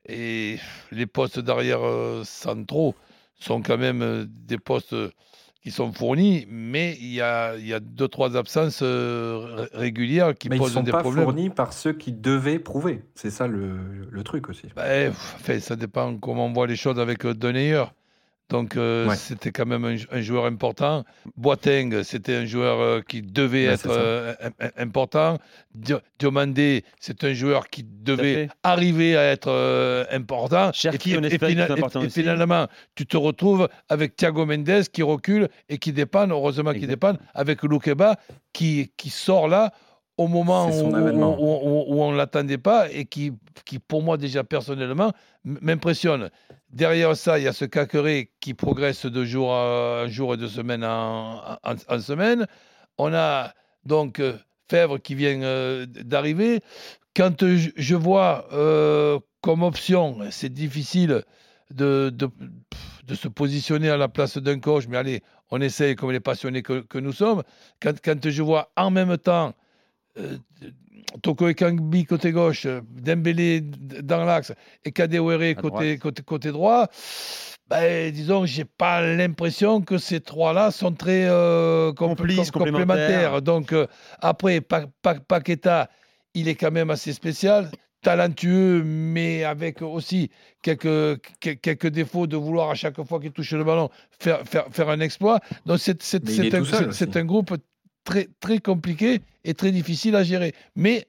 et 0.07 0.57
les 0.91 1.05
postes 1.05 1.39
d'arrière 1.39 1.81
centraux 2.23 2.95
sont 3.39 3.61
quand 3.61 3.77
même 3.77 4.25
des 4.27 4.57
postes 4.57 4.95
qui 5.61 5.71
sont 5.71 5.91
fournis, 5.91 6.45
mais 6.49 6.97
il 7.01 7.13
y 7.13 7.21
a, 7.21 7.55
il 7.57 7.67
y 7.67 7.73
a 7.73 7.79
deux, 7.81 8.07
trois 8.07 8.37
absences 8.37 8.79
euh, 8.81 9.67
régulières 9.73 10.33
qui 10.33 10.47
posent 10.47 10.73
des 10.75 10.91
problèmes. 10.91 11.05
ils 11.05 11.09
ne 11.09 11.11
sont 11.11 11.15
pas 11.15 11.23
fournis 11.23 11.49
par 11.49 11.73
ceux 11.73 11.93
qui 11.93 12.13
devaient 12.13 12.59
prouver. 12.59 13.03
C'est 13.15 13.29
ça 13.29 13.45
le, 13.47 14.07
le, 14.09 14.23
truc 14.23 14.49
aussi. 14.49 14.67
Ben, 14.75 15.13
ça 15.59 15.75
dépend 15.75 16.15
comment 16.17 16.45
on 16.45 16.53
voit 16.53 16.67
les 16.67 16.77
choses 16.77 16.99
avec 16.99 17.25
euh, 17.25 17.33
Deneyer. 17.33 17.83
Donc 18.49 18.75
euh, 18.75 19.13
c'était 19.15 19.51
quand 19.51 19.67
même 19.67 19.85
un, 19.85 20.21
joueur 20.21 20.45
important. 20.45 21.05
Boateng, 21.37 22.01
c'était 22.03 22.35
un 22.35 22.45
joueur 22.45 22.79
euh, 22.79 23.01
qui 23.07 23.21
devait 23.21 23.65
être 23.65 23.89
euh, 23.89 24.33
important. 24.75 25.37
Diomandé, 26.17 26.83
c'est 26.99 27.23
un 27.23 27.33
joueur 27.33 27.69
qui 27.69 27.83
devait 27.83 28.49
arriver 28.63 29.15
à 29.15 29.31
être 29.31 30.07
important. 30.11 30.71
Cherki, 30.73 31.13
et, 31.13 31.35
et, 31.35 32.09
finalement, 32.09 32.67
tu 32.95 33.05
te 33.05 33.17
retrouves 33.17 33.69
avec 33.87 34.15
Thiago 34.15 34.47
Mendes 34.47 34.83
qui 34.91 35.03
recule 35.03 35.47
et 35.69 35.77
qui 35.77 35.93
dépanne, 35.93 36.31
heureusement 36.31 36.73
qu'il 36.73 36.87
dépanne, 36.87 37.19
avec 37.35 37.61
Loukeba 37.61 38.15
qui, 38.51 38.91
qui 38.97 39.11
sort 39.11 39.47
là 39.47 39.71
au 40.19 40.27
moment 40.27 40.67
où, 40.67 42.01
on 42.01 42.11
ne 42.11 42.17
l'attendait 42.17 42.57
pas 42.57 42.91
et 42.91 43.05
qui, 43.05 43.31
qui, 43.63 43.79
pour 43.79 44.03
moi, 44.03 44.17
déjà 44.17 44.43
personnellement, 44.43 45.13
m'impressionne. 45.45 46.29
Derrière 46.71 47.15
ça, 47.15 47.39
il 47.39 47.45
y 47.45 47.47
a 47.47 47.53
ce 47.53 47.63
Caqueret 47.63 48.29
qui 48.41 48.53
progresse 48.53 49.05
de 49.05 49.23
jour 49.23 49.49
en 49.49 50.09
jour 50.09 50.33
et 50.33 50.37
de 50.37 50.47
semaine 50.47 50.83
en, 50.83 51.57
en, 51.63 51.99
semaine. 52.01 52.47
On 52.97 53.13
a 53.13 53.53
donc 53.85 54.19
euh, 54.19 54.33
Fèvre 54.69 54.97
qui 54.97 55.15
vient 55.15 55.41
euh, 55.41 55.85
d'arriver. 55.85 56.59
Quand 57.15 57.41
je, 57.41 57.95
vois 57.95 58.45
euh, 58.51 59.19
comme 59.39 59.63
option, 59.63 60.19
c'est 60.31 60.53
difficile 60.53 61.23
de, 61.73 62.11
de, 62.13 62.29
de, 63.07 63.15
se 63.15 63.29
positionner 63.29 63.89
à 63.89 63.95
la 63.95 64.09
place 64.09 64.37
d'un 64.37 64.59
coach, 64.59 64.85
mais 64.89 64.97
allez, 64.97 65.23
on 65.49 65.61
essaye 65.61 65.95
comme 65.95 66.11
les 66.11 66.19
passionnés 66.19 66.61
que, 66.61 66.81
que 66.81 66.97
nous 66.97 67.13
sommes. 67.13 67.41
Quand, 67.81 67.93
quand 68.03 68.29
je 68.29 68.43
vois 68.43 68.69
en 68.75 68.91
même 68.91 69.17
temps 69.17 69.53
Toko 71.21 71.47
Ekambi 71.49 72.05
côté 72.05 72.31
gauche, 72.31 72.67
Dembélé 72.83 73.61
dans 73.61 74.25
l'axe 74.25 74.53
et 74.85 74.91
Kadewere 74.91 75.55
côté, 75.55 75.97
côté, 75.97 76.23
côté 76.23 76.51
droit, 76.51 76.87
ben, 77.69 78.11
disons, 78.11 78.45
j'ai 78.45 78.65
pas 78.65 79.01
l'impression 79.01 79.81
que 79.81 79.99
ces 79.99 80.21
trois-là 80.21 80.71
sont 80.71 80.91
très 80.91 81.25
euh, 81.29 81.93
complémentaires. 81.93 83.43
Donc, 83.43 83.73
euh, 83.73 83.85
après, 84.21 84.59
Paqueta, 84.61 85.89
il 86.33 86.47
est 86.47 86.55
quand 86.55 86.71
même 86.71 86.89
assez 86.89 87.13
spécial, 87.13 87.69
talentueux, 88.01 88.81
mais 88.83 89.43
avec 89.43 89.83
aussi 89.83 90.31
quelques, 90.63 91.21
quelques 91.39 91.87
défauts 91.87 92.25
de 92.25 92.37
vouloir 92.37 92.71
à 92.71 92.75
chaque 92.75 93.01
fois 93.03 93.19
qu'il 93.19 93.31
touche 93.31 93.51
le 93.51 93.63
ballon 93.63 93.89
faire, 94.19 94.41
faire, 94.47 94.65
faire 94.71 94.89
un 94.89 94.99
exploit. 94.99 95.39
Donc 95.67 95.77
c'est 95.79 96.55
un, 96.55 97.19
un, 97.19 97.25
groupe 97.25 97.55
très, 98.09 98.27
très 98.39 98.57
compliqué 98.57 99.21
et 99.43 99.53
très 99.53 99.71
difficile 99.71 100.15
à 100.15 100.23
gérer. 100.23 100.53
Mais 100.75 101.05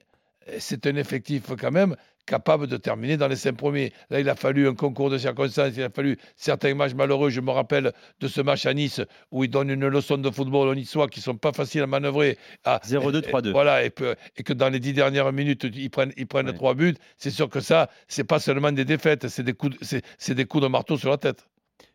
euh, 0.49 0.57
c'est 0.59 0.85
un 0.85 0.95
effectif 0.95 1.43
quand 1.59 1.71
même 1.71 1.95
capable 2.27 2.67
de 2.67 2.77
terminer 2.77 3.17
dans 3.17 3.27
les 3.27 3.35
cinq 3.35 3.53
premiers. 3.53 3.91
Là, 4.11 4.19
il 4.19 4.29
a 4.29 4.35
fallu 4.35 4.67
un 4.67 4.75
concours 4.75 5.09
de 5.09 5.17
circonstances, 5.17 5.73
il 5.75 5.81
a 5.81 5.89
fallu 5.89 6.17
certains 6.35 6.75
matchs 6.75 6.93
malheureux. 6.93 7.31
Je 7.31 7.41
me 7.41 7.49
rappelle 7.49 7.91
de 8.19 8.27
ce 8.27 8.39
match 8.39 8.67
à 8.67 8.73
Nice 8.75 9.01
où 9.31 9.43
il 9.43 9.49
donne 9.49 9.71
une 9.71 9.87
leçon 9.87 10.19
de 10.19 10.29
football 10.29 10.67
aux 10.67 10.75
Niçois 10.75 11.07
qui 11.07 11.21
sont 11.21 11.35
pas 11.35 11.51
faciles 11.51 11.81
à 11.81 11.87
manœuvrer. 11.87 12.37
0-2, 12.65 13.21
3-2. 13.21 13.51
Voilà, 13.51 13.83
et, 13.83 13.89
que 13.89 14.53
dans 14.53 14.69
les 14.69 14.79
dix 14.79 14.93
dernières 14.93 15.33
minutes, 15.33 15.65
ils 15.73 15.89
prennent, 15.89 16.13
ils 16.17 16.27
prennent 16.27 16.53
trois 16.53 16.75
buts. 16.75 16.95
C'est 17.17 17.31
sûr 17.31 17.49
que 17.49 17.59
ça, 17.59 17.89
c'est 18.07 18.23
pas 18.23 18.39
seulement 18.39 18.71
des 18.71 18.85
défaites, 18.85 19.27
c'est 19.27 19.43
des, 19.43 19.53
coups 19.53 19.79
de, 19.79 20.01
c'est, 20.19 20.35
des 20.35 20.45
coups 20.45 20.63
de 20.63 20.67
marteau 20.67 20.97
sur 20.97 21.09
la 21.09 21.17
tête. 21.17 21.47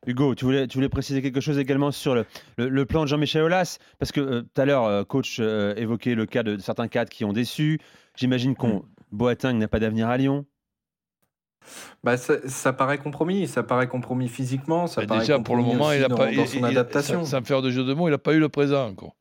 Hugo, 0.06 0.34
tu 0.34 0.44
voulais, 0.44 0.66
tu 0.66 0.78
voulais 0.78 0.88
préciser 0.88 1.22
quelque 1.22 1.40
chose 1.40 1.58
également 1.58 1.90
sur 1.90 2.14
le, 2.14 2.26
le, 2.56 2.86
plan 2.86 3.02
de 3.02 3.08
Jean-Michel 3.08 3.42
Aulas? 3.42 3.78
Parce 3.98 4.12
que 4.12 4.20
euh, 4.20 4.42
tout 4.42 4.60
à 4.60 4.64
l'heure, 4.64 4.84
euh, 4.84 5.04
coach 5.04 5.38
euh, 5.40 5.74
évoquait 5.76 6.14
le 6.14 6.26
cas 6.26 6.42
de, 6.42 6.58
certains 6.58 6.88
cadres 6.88 7.10
qui 7.10 7.24
ont 7.24 7.32
déçu. 7.32 7.80
J'imagine 8.14 8.54
qu'on 8.54 8.78
mm. 8.78 8.82
Boateng 9.12 9.58
n'a 9.58 9.68
pas 9.68 9.80
d'avenir 9.80 10.08
à 10.08 10.16
Lyon. 10.16 10.46
Bah, 12.04 12.16
ça, 12.16 12.72
paraît 12.72 12.98
compromis, 12.98 13.48
ça 13.48 13.64
paraît 13.64 13.88
compromis 13.88 14.28
physiquement, 14.28 14.86
ça 14.86 15.04
bah, 15.04 15.18
déjà 15.18 15.40
pour 15.40 15.56
le 15.56 15.64
moment 15.64 15.90
il 15.90 16.04
a 16.04 16.08
pas 16.08 16.30
dans 16.30 16.46
son 16.46 16.62
adaptation. 16.62 17.24
Sans, 17.24 17.44
faire 17.44 17.60
de 17.60 17.70
jeu 17.70 17.82
de 17.82 17.92
mots, 17.92 18.06
il 18.06 18.12
n'a 18.12 18.18
pas 18.18 18.34
eu 18.34 18.38
le 18.38 18.48
présent 18.48 18.86
encore 18.86 19.15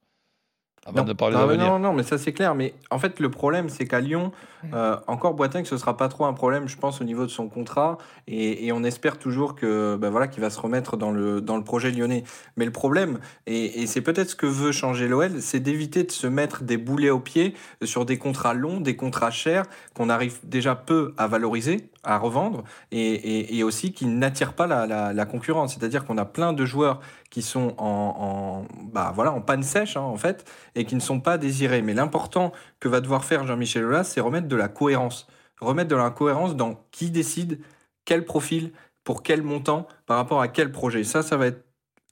non, 0.94 1.04
de 1.04 1.14
parler 1.14 1.58
non, 1.58 1.80
non, 1.80 1.94
mais 1.94 2.04
ça 2.04 2.20
c'est 2.20 2.32
clair. 2.32 2.54
Mais 2.54 2.76
en 2.92 3.00
fait, 3.00 3.20
le 3.20 3.32
problème, 3.32 3.70
c'est 3.70 3.88
qu'à 3.88 4.00
Lyon, 4.00 4.32
euh, 4.74 4.98
encore 5.08 5.34
Boateng, 5.34 5.66
ce 5.66 5.78
sera 5.78 5.98
pas 5.98 6.10
trop 6.10 6.26
un 6.26 6.34
problème, 6.34 6.68
je 6.68 6.78
pense, 6.78 7.02
au 7.02 7.04
niveau 7.04 7.24
de 7.24 7.32
son 7.32 7.48
contrat. 7.48 7.98
Et, 8.28 8.72
on 8.72 8.84
espère 8.84 9.18
toujours 9.18 9.56
que, 9.56 9.96
ben 9.96 10.10
voilà, 10.10 10.28
qu'il 10.28 10.42
va 10.42 10.50
se 10.50 10.60
remettre 10.60 10.96
dans 10.96 11.12
le, 11.12 11.42
dans 11.42 11.58
le 11.58 11.64
projet 11.64 11.90
lyonnais. 11.90 12.24
Mais 12.56 12.66
le 12.66 12.72
problème, 12.72 13.20
et, 13.48 13.88
c'est 13.88 14.02
peut-être 14.02 14.30
ce 14.30 14.36
que 14.36 14.46
veut 14.46 14.72
changer 14.72 15.08
l'OL, 15.08 15.42
c'est 15.42 15.60
d'éviter 15.60 16.04
de 16.04 16.12
se 16.12 16.28
mettre 16.28 16.64
des 16.64 16.78
boulets 16.78 17.10
aux 17.10 17.20
pieds 17.20 17.56
sur 17.84 18.06
des 18.06 18.18
contrats 18.18 18.54
longs, 18.54 18.80
des 18.80 18.96
contrats 18.96 19.32
chers, 19.32 19.64
qu'on 19.96 20.10
arrive 20.10 20.38
déjà 20.44 20.76
peu 20.76 21.14
à 21.18 21.26
valoriser, 21.26 21.90
à 22.04 22.20
revendre, 22.20 22.64
et, 22.92 23.64
aussi 23.64 23.92
qui 23.92 24.06
n'attirent 24.06 24.54
pas 24.54 24.68
la, 24.68 25.14
la 25.14 25.26
concurrence. 25.26 25.74
C'est-à-dire 25.74 26.06
qu'on 26.06 26.20
a 26.20 26.26
plein 26.26 26.54
de 26.54 26.64
joueurs 26.64 27.00
qui 27.36 27.42
sont 27.42 27.76
en, 27.80 28.64
bah 28.94 29.12
voilà, 29.14 29.34
en 29.34 29.42
panne 29.42 29.62
sèche, 29.62 29.98
hein, 29.98 30.02
en 30.04 30.16
fait, 30.16 30.50
et 30.74 30.86
qui 30.86 30.96
ne 30.96 31.02
sont 31.02 31.20
pas 31.20 31.38
désirés. 31.38 31.82
Mais 31.82 31.94
l'important 31.94 32.54
que 32.80 32.88
va 32.88 33.02
devoir 33.02 33.26
faire 33.26 33.46
Jean-Michel 33.46 33.84
Aulas, 33.84 34.06
c'est 34.06 34.22
remettre 34.22 34.48
de 34.48 34.56
la 34.56 34.70
cohérence. 34.70 35.28
Remettre 35.60 35.90
de 35.90 35.98
la 35.98 36.12
cohérence 36.12 36.56
dans 36.56 36.82
qui 36.92 37.12
décide, 37.12 37.60
quel 38.06 38.24
profil, 38.24 38.72
pour 39.04 39.22
quel 39.22 39.42
montant, 39.42 39.86
par 40.06 40.16
rapport 40.16 40.40
à 40.40 40.48
quel 40.48 40.72
projet. 40.72 41.04
Ça, 41.04 41.24
ça 41.24 41.36
va 41.36 41.48
être 41.48 41.66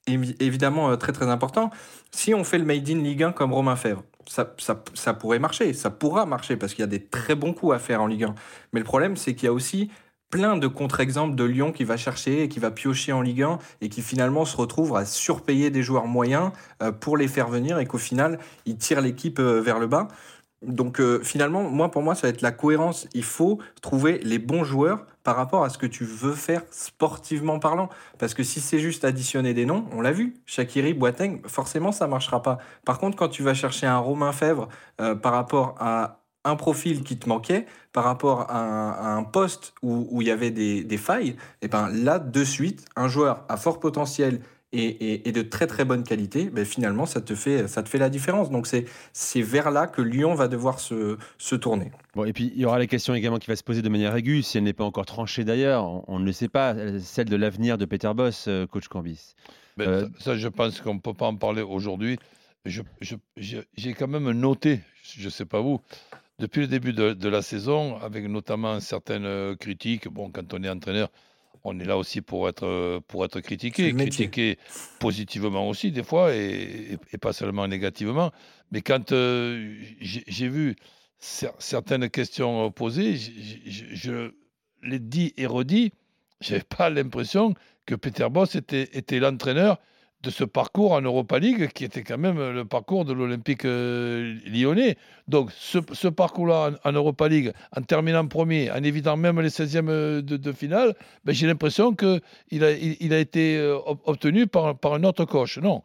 évidemment 0.08 0.92
euh, 0.92 0.98
très 0.98 1.14
très 1.14 1.30
important. 1.30 1.72
Si 2.12 2.34
on 2.34 2.44
fait 2.44 2.58
le 2.58 2.66
Made 2.66 2.90
in 2.90 2.98
Ligue 3.02 3.24
1 3.24 3.32
comme 3.32 3.54
Romain 3.54 3.78
Fèvre, 3.78 4.04
ça, 4.28 4.54
ça, 4.58 4.84
ça 4.94 5.14
pourrait 5.14 5.40
marcher, 5.40 5.72
ça 5.72 5.90
pourra 5.90 6.26
marcher 6.26 6.58
parce 6.58 6.74
qu'il 6.74 6.82
y 6.82 6.84
a 6.84 6.88
des 6.88 7.06
très 7.06 7.36
bons 7.36 7.54
coups 7.54 7.74
à 7.74 7.80
faire 7.80 8.02
en 8.02 8.08
Ligue 8.08 8.26
1. 8.26 8.36
Mais 8.74 8.82
le 8.82 8.86
problème, 8.86 9.16
c'est 9.16 9.36
qu'il 9.36 9.46
y 9.46 9.50
a 9.50 9.54
aussi 9.54 9.90
plein 10.34 10.58
de 10.58 10.66
contre-exemples 10.66 11.36
de 11.36 11.44
Lyon 11.44 11.72
qui 11.72 11.84
va 11.84 11.96
chercher 11.96 12.42
et 12.42 12.50
qui 12.50 12.60
va 12.60 12.72
piocher 12.72 13.14
en 13.14 13.22
Ligue 13.22 13.44
1 13.44 13.60
et 13.82 13.90
qui 13.90 14.02
finalement 14.02 14.46
se 14.46 14.58
retrouve 14.58 14.96
à 14.96 15.06
surpayer 15.06 15.70
des 15.70 15.84
joueurs 15.84 16.08
moyens 16.08 16.50
euh, 16.82 16.92
pour 16.92 17.18
les 17.18 17.28
faire 17.28 17.50
venir 17.50 17.78
et 17.78 17.86
qu'au 17.86 18.00
final, 18.00 18.40
ils 18.66 18.76
tirent 18.76 19.02
l'équipe 19.02 19.38
euh, 19.38 19.62
vers 19.62 19.78
le 19.78 19.86
bas. 19.86 20.08
Donc 20.64 21.00
euh, 21.00 21.20
finalement, 21.22 21.62
moi 21.62 21.92
pour 21.92 22.02
moi, 22.02 22.16
ça 22.16 22.24
va 22.24 22.30
être 22.30 22.42
la 22.42 22.52
cohérence. 22.52 23.08
Il 23.14 23.24
faut 23.24 23.60
trouver 23.84 24.18
les 24.24 24.40
bons 24.40 24.64
joueurs 24.64 25.06
par 25.24 25.36
rapport 25.36 25.64
à 25.64 25.70
ce 25.70 25.78
que 25.78 25.86
tu 25.86 26.04
veux 26.04 26.34
faire 26.34 26.64
sportivement 26.72 27.60
parlant. 27.60 27.90
Parce 28.18 28.34
que 28.34 28.42
si 28.42 28.60
c'est 28.60 28.80
juste 28.80 29.06
additionner 29.06 29.54
des 29.54 29.68
noms, 29.68 29.86
on 29.92 30.02
l'a 30.02 30.12
vu, 30.12 30.34
Shakiri, 30.48 30.96
Boateng, 30.96 31.42
forcément 31.46 31.92
ça 31.92 32.08
marchera 32.08 32.42
pas. 32.42 32.58
Par 32.86 32.98
contre, 32.98 33.18
quand 33.18 33.30
tu 33.30 33.44
vas 33.44 33.54
chercher 33.54 33.86
un 33.86 34.00
Romain 34.00 34.32
Fèvre 34.32 34.68
par 34.98 35.32
rapport 35.32 35.76
à 35.80 36.23
un 36.44 36.56
profil 36.56 37.04
qui 37.04 37.18
te 37.18 37.28
manquait 37.28 37.66
par 37.92 38.04
rapport 38.04 38.50
à 38.50 39.16
un, 39.16 39.24
poste 39.24 39.74
où, 39.82 40.22
il 40.22 40.28
y 40.28 40.32
avait 40.32 40.52
des, 40.52 40.98
failles, 40.98 41.30
et 41.30 41.36
eh 41.64 41.68
ben 41.68 41.90
là, 41.90 42.20
de 42.20 42.44
suite, 42.44 42.86
un 42.96 43.08
joueur 43.08 43.46
à 43.50 43.58
fort 43.58 43.80
potentiel 43.80 44.42
et, 44.74 45.32
de 45.32 45.42
très 45.44 45.68
très 45.68 45.86
bonne 45.86 46.04
qualité, 46.04 46.50
ben 46.50 46.66
finalement, 46.66 47.06
ça 47.06 47.22
te, 47.22 47.36
fait, 47.36 47.68
ça 47.68 47.84
te 47.84 47.90
fait 47.90 48.00
la 48.00 48.10
différence. 48.10 48.50
Donc 48.50 48.68
c'est 48.68 49.42
vers 49.42 49.72
là 49.72 49.88
que 49.88 50.02
Lyon 50.02 50.34
va 50.34 50.48
devoir 50.48 50.80
se, 50.80 51.18
se, 51.38 51.56
tourner. 51.56 51.92
Bon, 52.16 52.26
et 52.26 52.34
puis 52.34 52.52
il 52.56 52.62
y 52.62 52.66
aura 52.66 52.80
la 52.80 52.88
question 52.88 53.14
également 53.14 53.38
qui 53.38 53.48
va 53.48 53.56
se 53.56 53.64
poser 53.64 53.82
de 53.82 53.90
manière 53.90 54.16
aiguë, 54.16 54.42
si 54.42 54.58
elle 54.58 54.64
n'est 54.64 54.74
pas 54.74 54.84
encore 54.84 55.06
tranchée 55.06 55.44
d'ailleurs, 55.44 56.04
on, 56.10 56.20
ne 56.20 56.26
le 56.26 56.32
sait 56.32 56.50
pas, 56.50 56.76
celle 57.00 57.30
de 57.30 57.36
l'avenir 57.36 57.78
de 57.78 57.86
Peter 57.86 58.12
Boss, 58.16 58.46
euh, 58.48 58.66
coach 58.66 58.88
Cambis. 58.88 59.36
Ben, 59.78 59.88
euh, 59.88 60.08
ça, 60.20 60.36
je 60.36 60.48
pense 60.48 60.82
qu'on 60.82 60.96
ne 60.96 61.00
peut 61.00 61.14
pas 61.14 61.28
en 61.28 61.36
parler 61.36 61.62
aujourd'hui. 61.62 62.18
J'ai 62.66 62.82
je, 63.38 63.90
quand 63.92 64.08
même 64.08 64.32
noté, 64.32 64.80
je 65.04 65.26
ne 65.26 65.30
sais 65.30 65.46
pas 65.46 65.60
vous, 65.60 65.82
depuis 66.40 66.62
le 66.62 66.68
début 66.68 66.94
de, 66.94 67.30
la 67.30 67.42
saison, 67.42 67.98
avec 67.98 68.26
notamment 68.28 68.80
certaines 68.80 69.26
euh, 69.26 69.56
critiques. 69.56 70.08
Bon, 70.08 70.32
quand 70.32 70.54
on 70.54 70.64
est 70.64 70.70
entraîneur, 70.70 71.10
on 71.64 71.80
est 71.80 71.86
là 71.86 71.98
aussi 71.98 72.22
pour 72.22 72.50
être, 72.50 72.66
euh, 72.66 73.00
pour 73.08 73.24
être 73.24 73.40
critiqué, 73.40 73.94
critiqué 73.94 74.58
positivement 75.00 75.70
aussi 75.70 75.92
des 75.92 76.04
fois 76.04 76.34
et, 76.34 76.98
pas 77.22 77.34
seulement 77.34 77.68
négativement. 77.68 78.32
Mais 78.72 78.82
quand 78.82 79.12
euh, 79.12 79.76
j'ai 80.00 80.48
vu 80.48 80.76
certaines 81.20 82.10
questions 82.10 82.72
posées, 82.72 83.16
je, 83.16 84.32
les 84.82 85.00
dis 85.00 85.34
et 85.38 85.46
redis, 85.46 85.94
j'avais 86.42 86.64
pas 86.64 86.90
l'impression 86.90 87.54
que 87.86 87.96
Peter 87.96 88.28
Boss 88.30 88.56
était, 88.56 88.90
était 88.94 89.20
l'entraîneur 89.20 89.80
de 90.24 90.30
ce 90.30 90.46
parcours 90.46 90.94
en 90.94 91.02
Europa 91.02 91.38
League 91.38 91.68
qui 91.74 91.84
était 91.84 92.04
quand 92.04 92.18
même 92.18 92.40
le 92.40 92.66
parcours 92.66 93.04
de 93.04 93.12
l'Olympique 93.12 93.66
euh, 93.66 94.36
lyonnais. 94.46 94.96
Donc 95.28 95.52
ce, 95.52 96.08
parcours-là 96.08 96.72
en, 96.84 96.92
Europa 96.94 97.28
League, 97.28 97.52
en 97.76 97.82
terminant 97.82 98.26
premier, 98.28 98.72
en 98.72 98.82
évitant 98.84 99.18
même 99.18 99.40
les 99.42 99.50
16e 99.50 99.90
euh, 99.90 100.22
de, 100.22 100.52
finale, 100.54 100.96
ben, 101.26 101.36
j'ai 101.36 101.46
l'impression 101.46 101.94
qu'il 101.94 102.64
a, 102.64 102.72
il, 102.72 103.14
a 103.14 103.20
été 103.20 103.58
euh, 103.58 103.78
obtenu 104.06 104.48
par, 104.48 104.78
par 104.78 104.94
un 104.94 105.04
autre 105.04 105.26
coach. 105.26 105.58
Non. 105.58 105.84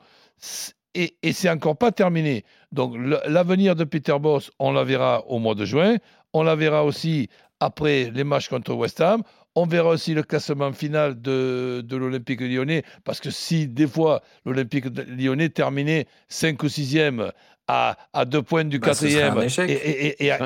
Et, 0.95 1.17
et 1.23 1.33
c'est 1.33 1.51
encore 1.51 1.77
pas 1.77 1.91
terminé. 1.91 2.45
Donc 2.71 2.95
l'avenir 3.27 3.75
de 3.75 3.85
Peter 3.85 4.17
Boss, 4.21 4.53
on 4.61 4.73
la 4.73 4.85
verra 4.85 5.25
au 5.27 5.41
mois 5.41 5.57
de 5.57 5.65
juin. 5.65 5.97
On 6.33 6.45
la 6.45 6.55
verra 6.55 6.85
aussi 6.85 7.29
après 7.61 8.11
les 8.15 8.25
matchs 8.25 8.49
contre 8.49 8.73
West 8.75 9.01
Ham. 9.01 9.23
On 9.61 9.67
verra 9.67 9.89
aussi 9.89 10.15
le 10.15 10.23
classement 10.23 10.73
final 10.73 11.21
de, 11.21 11.85
l'Olympique 11.91 12.41
lyonnais, 12.41 12.85
parce 13.03 13.19
que 13.19 13.31
si 13.31 13.67
des 13.67 13.89
fois 13.89 14.23
l'Olympique 14.47 14.85
lyonnais 15.09 15.49
terminait 15.49 16.07
5 16.29 16.63
ou 16.63 16.67
6e 16.69 17.33
à, 17.67 17.97
à 18.13 18.25
deux 18.25 18.41
points 18.41 18.65
du 18.65 18.79
bah, 18.79 18.87
quatrième 18.87 19.37
et, 19.67 20.31
à 20.31 20.39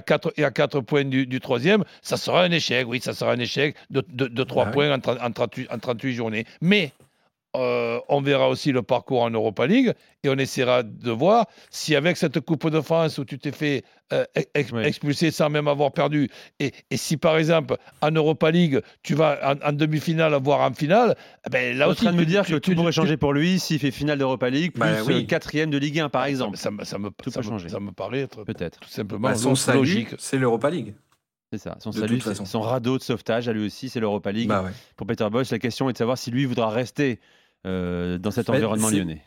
4 0.00 0.80
points 0.80 1.04
du, 1.04 1.40
troisième, 1.40 1.84
ça 2.00 2.16
sera 2.16 2.44
un 2.44 2.50
échec, 2.50 2.86
oui, 2.88 3.02
ça 3.02 3.12
sera 3.12 3.32
un 3.32 3.38
échec 3.38 3.76
de, 3.90 4.02
de, 4.08 4.42
3 4.42 4.64
bah 4.64 4.70
points 4.70 4.90
en, 4.90 5.26
en, 5.26 5.30
38, 5.30 5.68
en 5.70 5.78
38 5.78 6.14
journées. 6.14 6.46
Mais 6.62 6.92
euh, 7.56 8.00
on 8.08 8.20
verra 8.20 8.48
aussi 8.48 8.72
le 8.72 8.82
parcours 8.82 9.22
en 9.22 9.30
Europa 9.30 9.66
League 9.66 9.92
et 10.24 10.28
on 10.28 10.36
essaiera 10.36 10.82
de 10.82 11.10
voir 11.10 11.46
si 11.70 11.94
avec 11.94 12.16
cette 12.16 12.40
Coupe 12.40 12.68
de 12.68 12.80
France 12.80 13.18
où 13.18 13.24
tu 13.24 13.38
t'es 13.38 13.52
fait 13.52 13.84
euh, 14.12 14.24
expulser 14.54 15.30
sans 15.30 15.50
même 15.50 15.68
avoir 15.68 15.92
perdu, 15.92 16.28
et, 16.58 16.72
si 16.94 17.16
par 17.16 17.38
exemple 17.38 17.76
en 18.00 18.10
Europa 18.10 18.50
League 18.50 18.80
tu 19.02 19.14
vas 19.14 19.56
en, 19.64 19.72
demi-finale 19.72 20.34
voire 20.42 20.60
en 20.60 20.74
finale, 20.74 21.16
eh 21.46 21.50
ben, 21.50 21.76
là 21.76 21.88
aussi. 21.88 22.00
en 22.00 22.04
train 22.04 22.12
de 22.12 22.18
me 22.18 22.26
dire 22.26 22.44
que 22.44 22.56
tout 22.56 22.74
pourrait 22.74 22.92
changer 22.92 23.16
pour 23.16 23.32
lui 23.32 23.58
s'il 23.58 23.78
fait 23.78 23.90
finale 23.90 24.18
d'Europa 24.18 24.50
League 24.50 24.72
plus 24.72 24.80
bah 24.80 25.02
oui. 25.06 25.26
quatrième 25.26 25.70
de 25.70 25.78
Ligue 25.78 26.00
1 26.00 26.08
par 26.08 26.24
exemple. 26.24 26.56
Ça, 26.56 26.70
ça, 26.82 26.98
me, 26.98 27.10
tout 27.10 27.30
ça, 27.30 27.40
me, 27.40 27.44
changer. 27.44 27.68
ça 27.68 27.80
me 27.80 27.92
paraît 27.92 28.20
être 28.20 28.44
peut-être 28.44 28.80
tout 28.80 28.88
simplement 28.88 29.28
bah, 29.28 29.34
son 29.36 29.54
logique. 29.72 30.08
C'est 30.18 30.38
l'Europa 30.38 30.70
League. 30.70 30.94
C'est 31.52 31.58
ça, 31.58 31.76
son 31.78 31.92
salut, 31.92 32.20
son 32.20 32.60
radeau 32.60 32.98
de 32.98 33.02
sauvetage 33.02 33.48
à 33.48 33.52
lui 33.52 33.66
aussi, 33.66 33.88
c'est 33.88 34.00
l'Europa 34.00 34.32
League. 34.32 34.48
Bah 34.48 34.64
pour 34.96 35.06
Peter 35.06 35.28
Bosch, 35.30 35.50
la 35.50 35.58
question 35.58 35.88
est 35.88 35.92
de 35.92 35.98
savoir 35.98 36.18
si 36.18 36.30
lui 36.30 36.46
voudra 36.46 36.68
rester 36.68 37.20
euh, 37.66 38.18
dans 38.18 38.30
cet 38.30 38.50
environnement 38.50 38.90
lyonnais. 38.90 39.22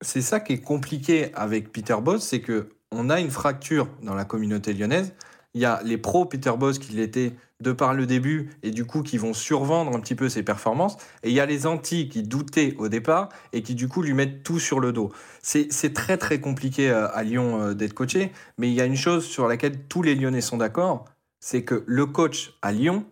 C'est 0.00 0.22
ça 0.22 0.40
qui 0.40 0.54
est 0.54 0.60
compliqué 0.60 1.32
avec 1.34 1.72
Peter 1.72 1.96
Boss, 2.02 2.22
c'est 2.22 2.40
que 2.40 2.70
on 2.90 3.08
a 3.08 3.20
une 3.20 3.30
fracture 3.30 3.88
dans 4.02 4.14
la 4.14 4.24
communauté 4.24 4.72
lyonnaise. 4.74 5.14
Il 5.54 5.60
y 5.60 5.64
a 5.64 5.80
les 5.84 5.98
pros 5.98 6.24
Peter 6.24 6.52
Boss 6.58 6.78
qui 6.78 6.92
l'étaient 6.92 7.34
de 7.62 7.72
par 7.72 7.94
le 7.94 8.06
début 8.06 8.50
et 8.62 8.70
du 8.70 8.84
coup 8.84 9.02
qui 9.02 9.16
vont 9.18 9.32
survendre 9.32 9.96
un 9.96 10.00
petit 10.00 10.14
peu 10.14 10.28
ses 10.28 10.42
performances. 10.42 10.96
Et 11.22 11.30
il 11.30 11.34
y 11.34 11.40
a 11.40 11.46
les 11.46 11.66
anti 11.66 12.08
qui 12.08 12.22
doutaient 12.22 12.74
au 12.78 12.88
départ 12.88 13.28
et 13.52 13.62
qui 13.62 13.74
du 13.74 13.88
coup 13.88 14.02
lui 14.02 14.14
mettent 14.14 14.42
tout 14.42 14.58
sur 14.58 14.80
le 14.80 14.92
dos. 14.92 15.12
C'est 15.42 15.94
très 15.94 16.18
très 16.18 16.40
compliqué 16.40 16.90
euh, 16.90 17.08
à 17.14 17.22
Lyon 17.22 17.60
euh, 17.60 17.74
d'être 17.74 17.94
coaché, 17.94 18.32
mais 18.58 18.68
il 18.68 18.74
y 18.74 18.80
a 18.80 18.84
une 18.84 18.96
chose 18.96 19.24
sur 19.24 19.46
laquelle 19.48 19.78
tous 19.88 20.02
les 20.02 20.14
Lyonnais 20.14 20.40
sont 20.40 20.56
d'accord, 20.56 21.04
c'est 21.40 21.62
que 21.62 21.84
le 21.86 22.06
coach 22.06 22.54
à 22.62 22.72
Lyon, 22.72 23.04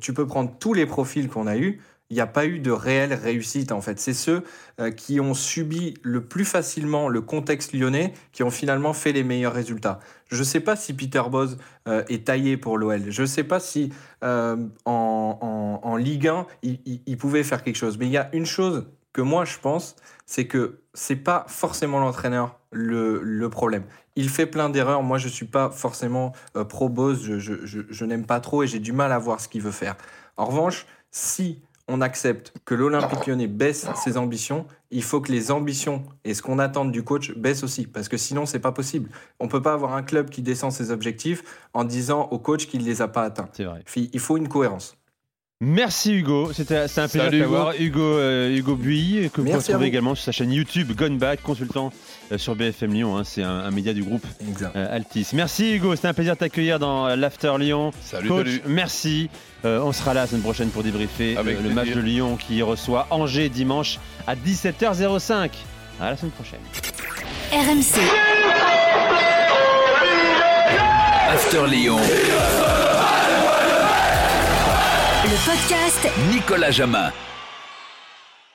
tu 0.00 0.14
peux 0.14 0.26
prendre 0.26 0.56
tous 0.58 0.72
les 0.72 0.86
profils 0.86 1.28
qu'on 1.28 1.46
a 1.46 1.56
eus, 1.56 1.80
il 2.10 2.14
n'y 2.14 2.20
a 2.20 2.26
pas 2.26 2.44
eu 2.44 2.58
de 2.58 2.72
réelle 2.72 3.14
réussite 3.14 3.70
en 3.70 3.80
fait. 3.80 4.00
C'est 4.00 4.14
ceux 4.14 4.42
euh, 4.80 4.90
qui 4.90 5.20
ont 5.20 5.32
subi 5.32 5.94
le 6.02 6.24
plus 6.24 6.44
facilement 6.44 7.08
le 7.08 7.20
contexte 7.20 7.72
lyonnais 7.72 8.12
qui 8.32 8.42
ont 8.42 8.50
finalement 8.50 8.92
fait 8.92 9.12
les 9.12 9.22
meilleurs 9.22 9.54
résultats. 9.54 10.00
Je 10.28 10.38
ne 10.38 10.44
sais 10.44 10.60
pas 10.60 10.74
si 10.74 10.92
Peter 10.92 11.22
Boz 11.30 11.56
euh, 11.86 12.02
est 12.08 12.26
taillé 12.26 12.56
pour 12.56 12.78
l'OL. 12.78 13.10
Je 13.10 13.22
ne 13.22 13.26
sais 13.26 13.44
pas 13.44 13.60
si 13.60 13.92
euh, 14.24 14.56
en, 14.84 15.96
Ligue 15.96 16.28
1, 16.28 16.46
il, 16.62 17.16
pouvait 17.18 17.42
faire 17.42 17.62
quelque 17.62 17.76
chose. 17.76 17.98
Mais 17.98 18.06
il 18.06 18.12
y 18.12 18.16
a 18.16 18.30
une 18.32 18.46
chose 18.46 18.86
que 19.12 19.20
moi 19.20 19.44
je 19.44 19.58
pense, 19.58 19.96
c'est 20.24 20.46
que 20.46 20.80
c'est 20.94 21.16
pas 21.16 21.44
forcément 21.48 22.00
l'entraîneur 22.00 22.58
le, 22.72 23.48
problème. 23.48 23.84
Il 24.16 24.28
fait 24.28 24.46
plein 24.46 24.70
d'erreurs. 24.70 25.02
Moi, 25.02 25.18
je 25.18 25.28
suis 25.28 25.46
pas 25.46 25.70
forcément 25.70 26.32
pro 26.68 26.88
Boz. 26.88 27.20
Je 27.38 28.04
n'aime 28.04 28.24
pas 28.24 28.40
trop 28.40 28.62
et 28.62 28.66
j'ai 28.66 28.78
du 28.78 28.92
mal 28.92 29.12
à 29.12 29.18
voir 29.18 29.40
ce 29.40 29.48
qu'il 29.48 29.62
veut 29.62 29.70
faire. 29.72 29.96
En 30.36 30.46
revanche, 30.46 30.86
si 31.10 31.60
on 31.90 32.00
accepte 32.00 32.54
que 32.64 32.74
l'Olympique 32.74 33.26
lyonnais 33.26 33.48
baisse 33.48 33.86
ses 33.96 34.16
ambitions, 34.16 34.66
il 34.90 35.02
faut 35.02 35.20
que 35.20 35.32
les 35.32 35.50
ambitions 35.50 36.04
et 36.24 36.34
ce 36.34 36.42
qu'on 36.42 36.58
attend 36.58 36.84
du 36.84 37.02
coach 37.02 37.32
baissent 37.34 37.64
aussi, 37.64 37.86
parce 37.86 38.08
que 38.08 38.16
sinon, 38.16 38.46
c'est 38.46 38.60
pas 38.60 38.72
possible. 38.72 39.10
On 39.40 39.48
peut 39.48 39.62
pas 39.62 39.72
avoir 39.72 39.94
un 39.94 40.02
club 40.02 40.30
qui 40.30 40.42
descend 40.42 40.72
ses 40.72 40.90
objectifs 40.90 41.42
en 41.74 41.84
disant 41.84 42.28
au 42.30 42.38
coach 42.38 42.66
qu'il 42.66 42.84
les 42.84 43.02
a 43.02 43.08
pas 43.08 43.24
atteints. 43.24 43.48
C'est 43.52 43.64
vrai. 43.64 43.82
Il 43.96 44.20
faut 44.20 44.36
une 44.36 44.48
cohérence. 44.48 44.96
Merci 45.62 46.14
Hugo, 46.14 46.54
c'était 46.54 46.78
un 46.78 46.86
plaisir 46.88 47.30
de 47.30 47.38
t'avoir. 47.38 47.74
Hugo, 47.78 48.00
euh, 48.00 48.56
Hugo 48.56 48.76
Buy, 48.76 49.28
que 49.30 49.42
vous 49.42 49.52
retrouvez 49.52 49.88
également 49.88 50.14
sur 50.14 50.24
sa 50.24 50.32
chaîne 50.32 50.50
YouTube 50.50 50.92
Gone 50.96 51.18
Back, 51.18 51.42
consultant 51.42 51.92
euh, 52.32 52.38
sur 52.38 52.56
BFM 52.56 52.94
Lyon, 52.94 53.18
hein. 53.18 53.24
c'est 53.24 53.42
un, 53.42 53.70
média 53.70 53.92
du 53.92 54.02
groupe 54.02 54.24
euh, 54.74 54.96
Altis. 54.96 55.28
Merci 55.34 55.74
Hugo, 55.74 55.94
c'était 55.96 56.08
un 56.08 56.14
plaisir 56.14 56.32
de 56.32 56.38
t'accueillir 56.38 56.78
dans 56.78 57.14
l'After 57.14 57.52
Lyon. 57.58 57.92
Salut, 58.00 58.28
Coach, 58.28 58.62
merci. 58.66 59.28
on 59.62 59.92
sera 59.92 60.14
là 60.14 60.22
la 60.22 60.26
semaine 60.28 60.40
prochaine 60.40 60.70
pour 60.70 60.82
débriefer 60.82 61.36
le 61.44 61.68
match 61.74 61.90
de 61.90 62.00
Lyon 62.00 62.36
qui 62.36 62.62
reçoit 62.62 63.06
Angers 63.10 63.50
dimanche 63.50 63.98
à 64.26 64.36
17h05. 64.36 65.50
À 66.00 66.10
la 66.10 66.16
semaine 66.16 66.32
prochaine. 66.32 66.60
RMC. 67.52 68.00
After 71.28 71.66
Lyon. 71.66 71.98
Le 75.30 75.36
podcast 75.48 76.08
Nicolas 76.28 76.72
Jamin. 76.72 77.12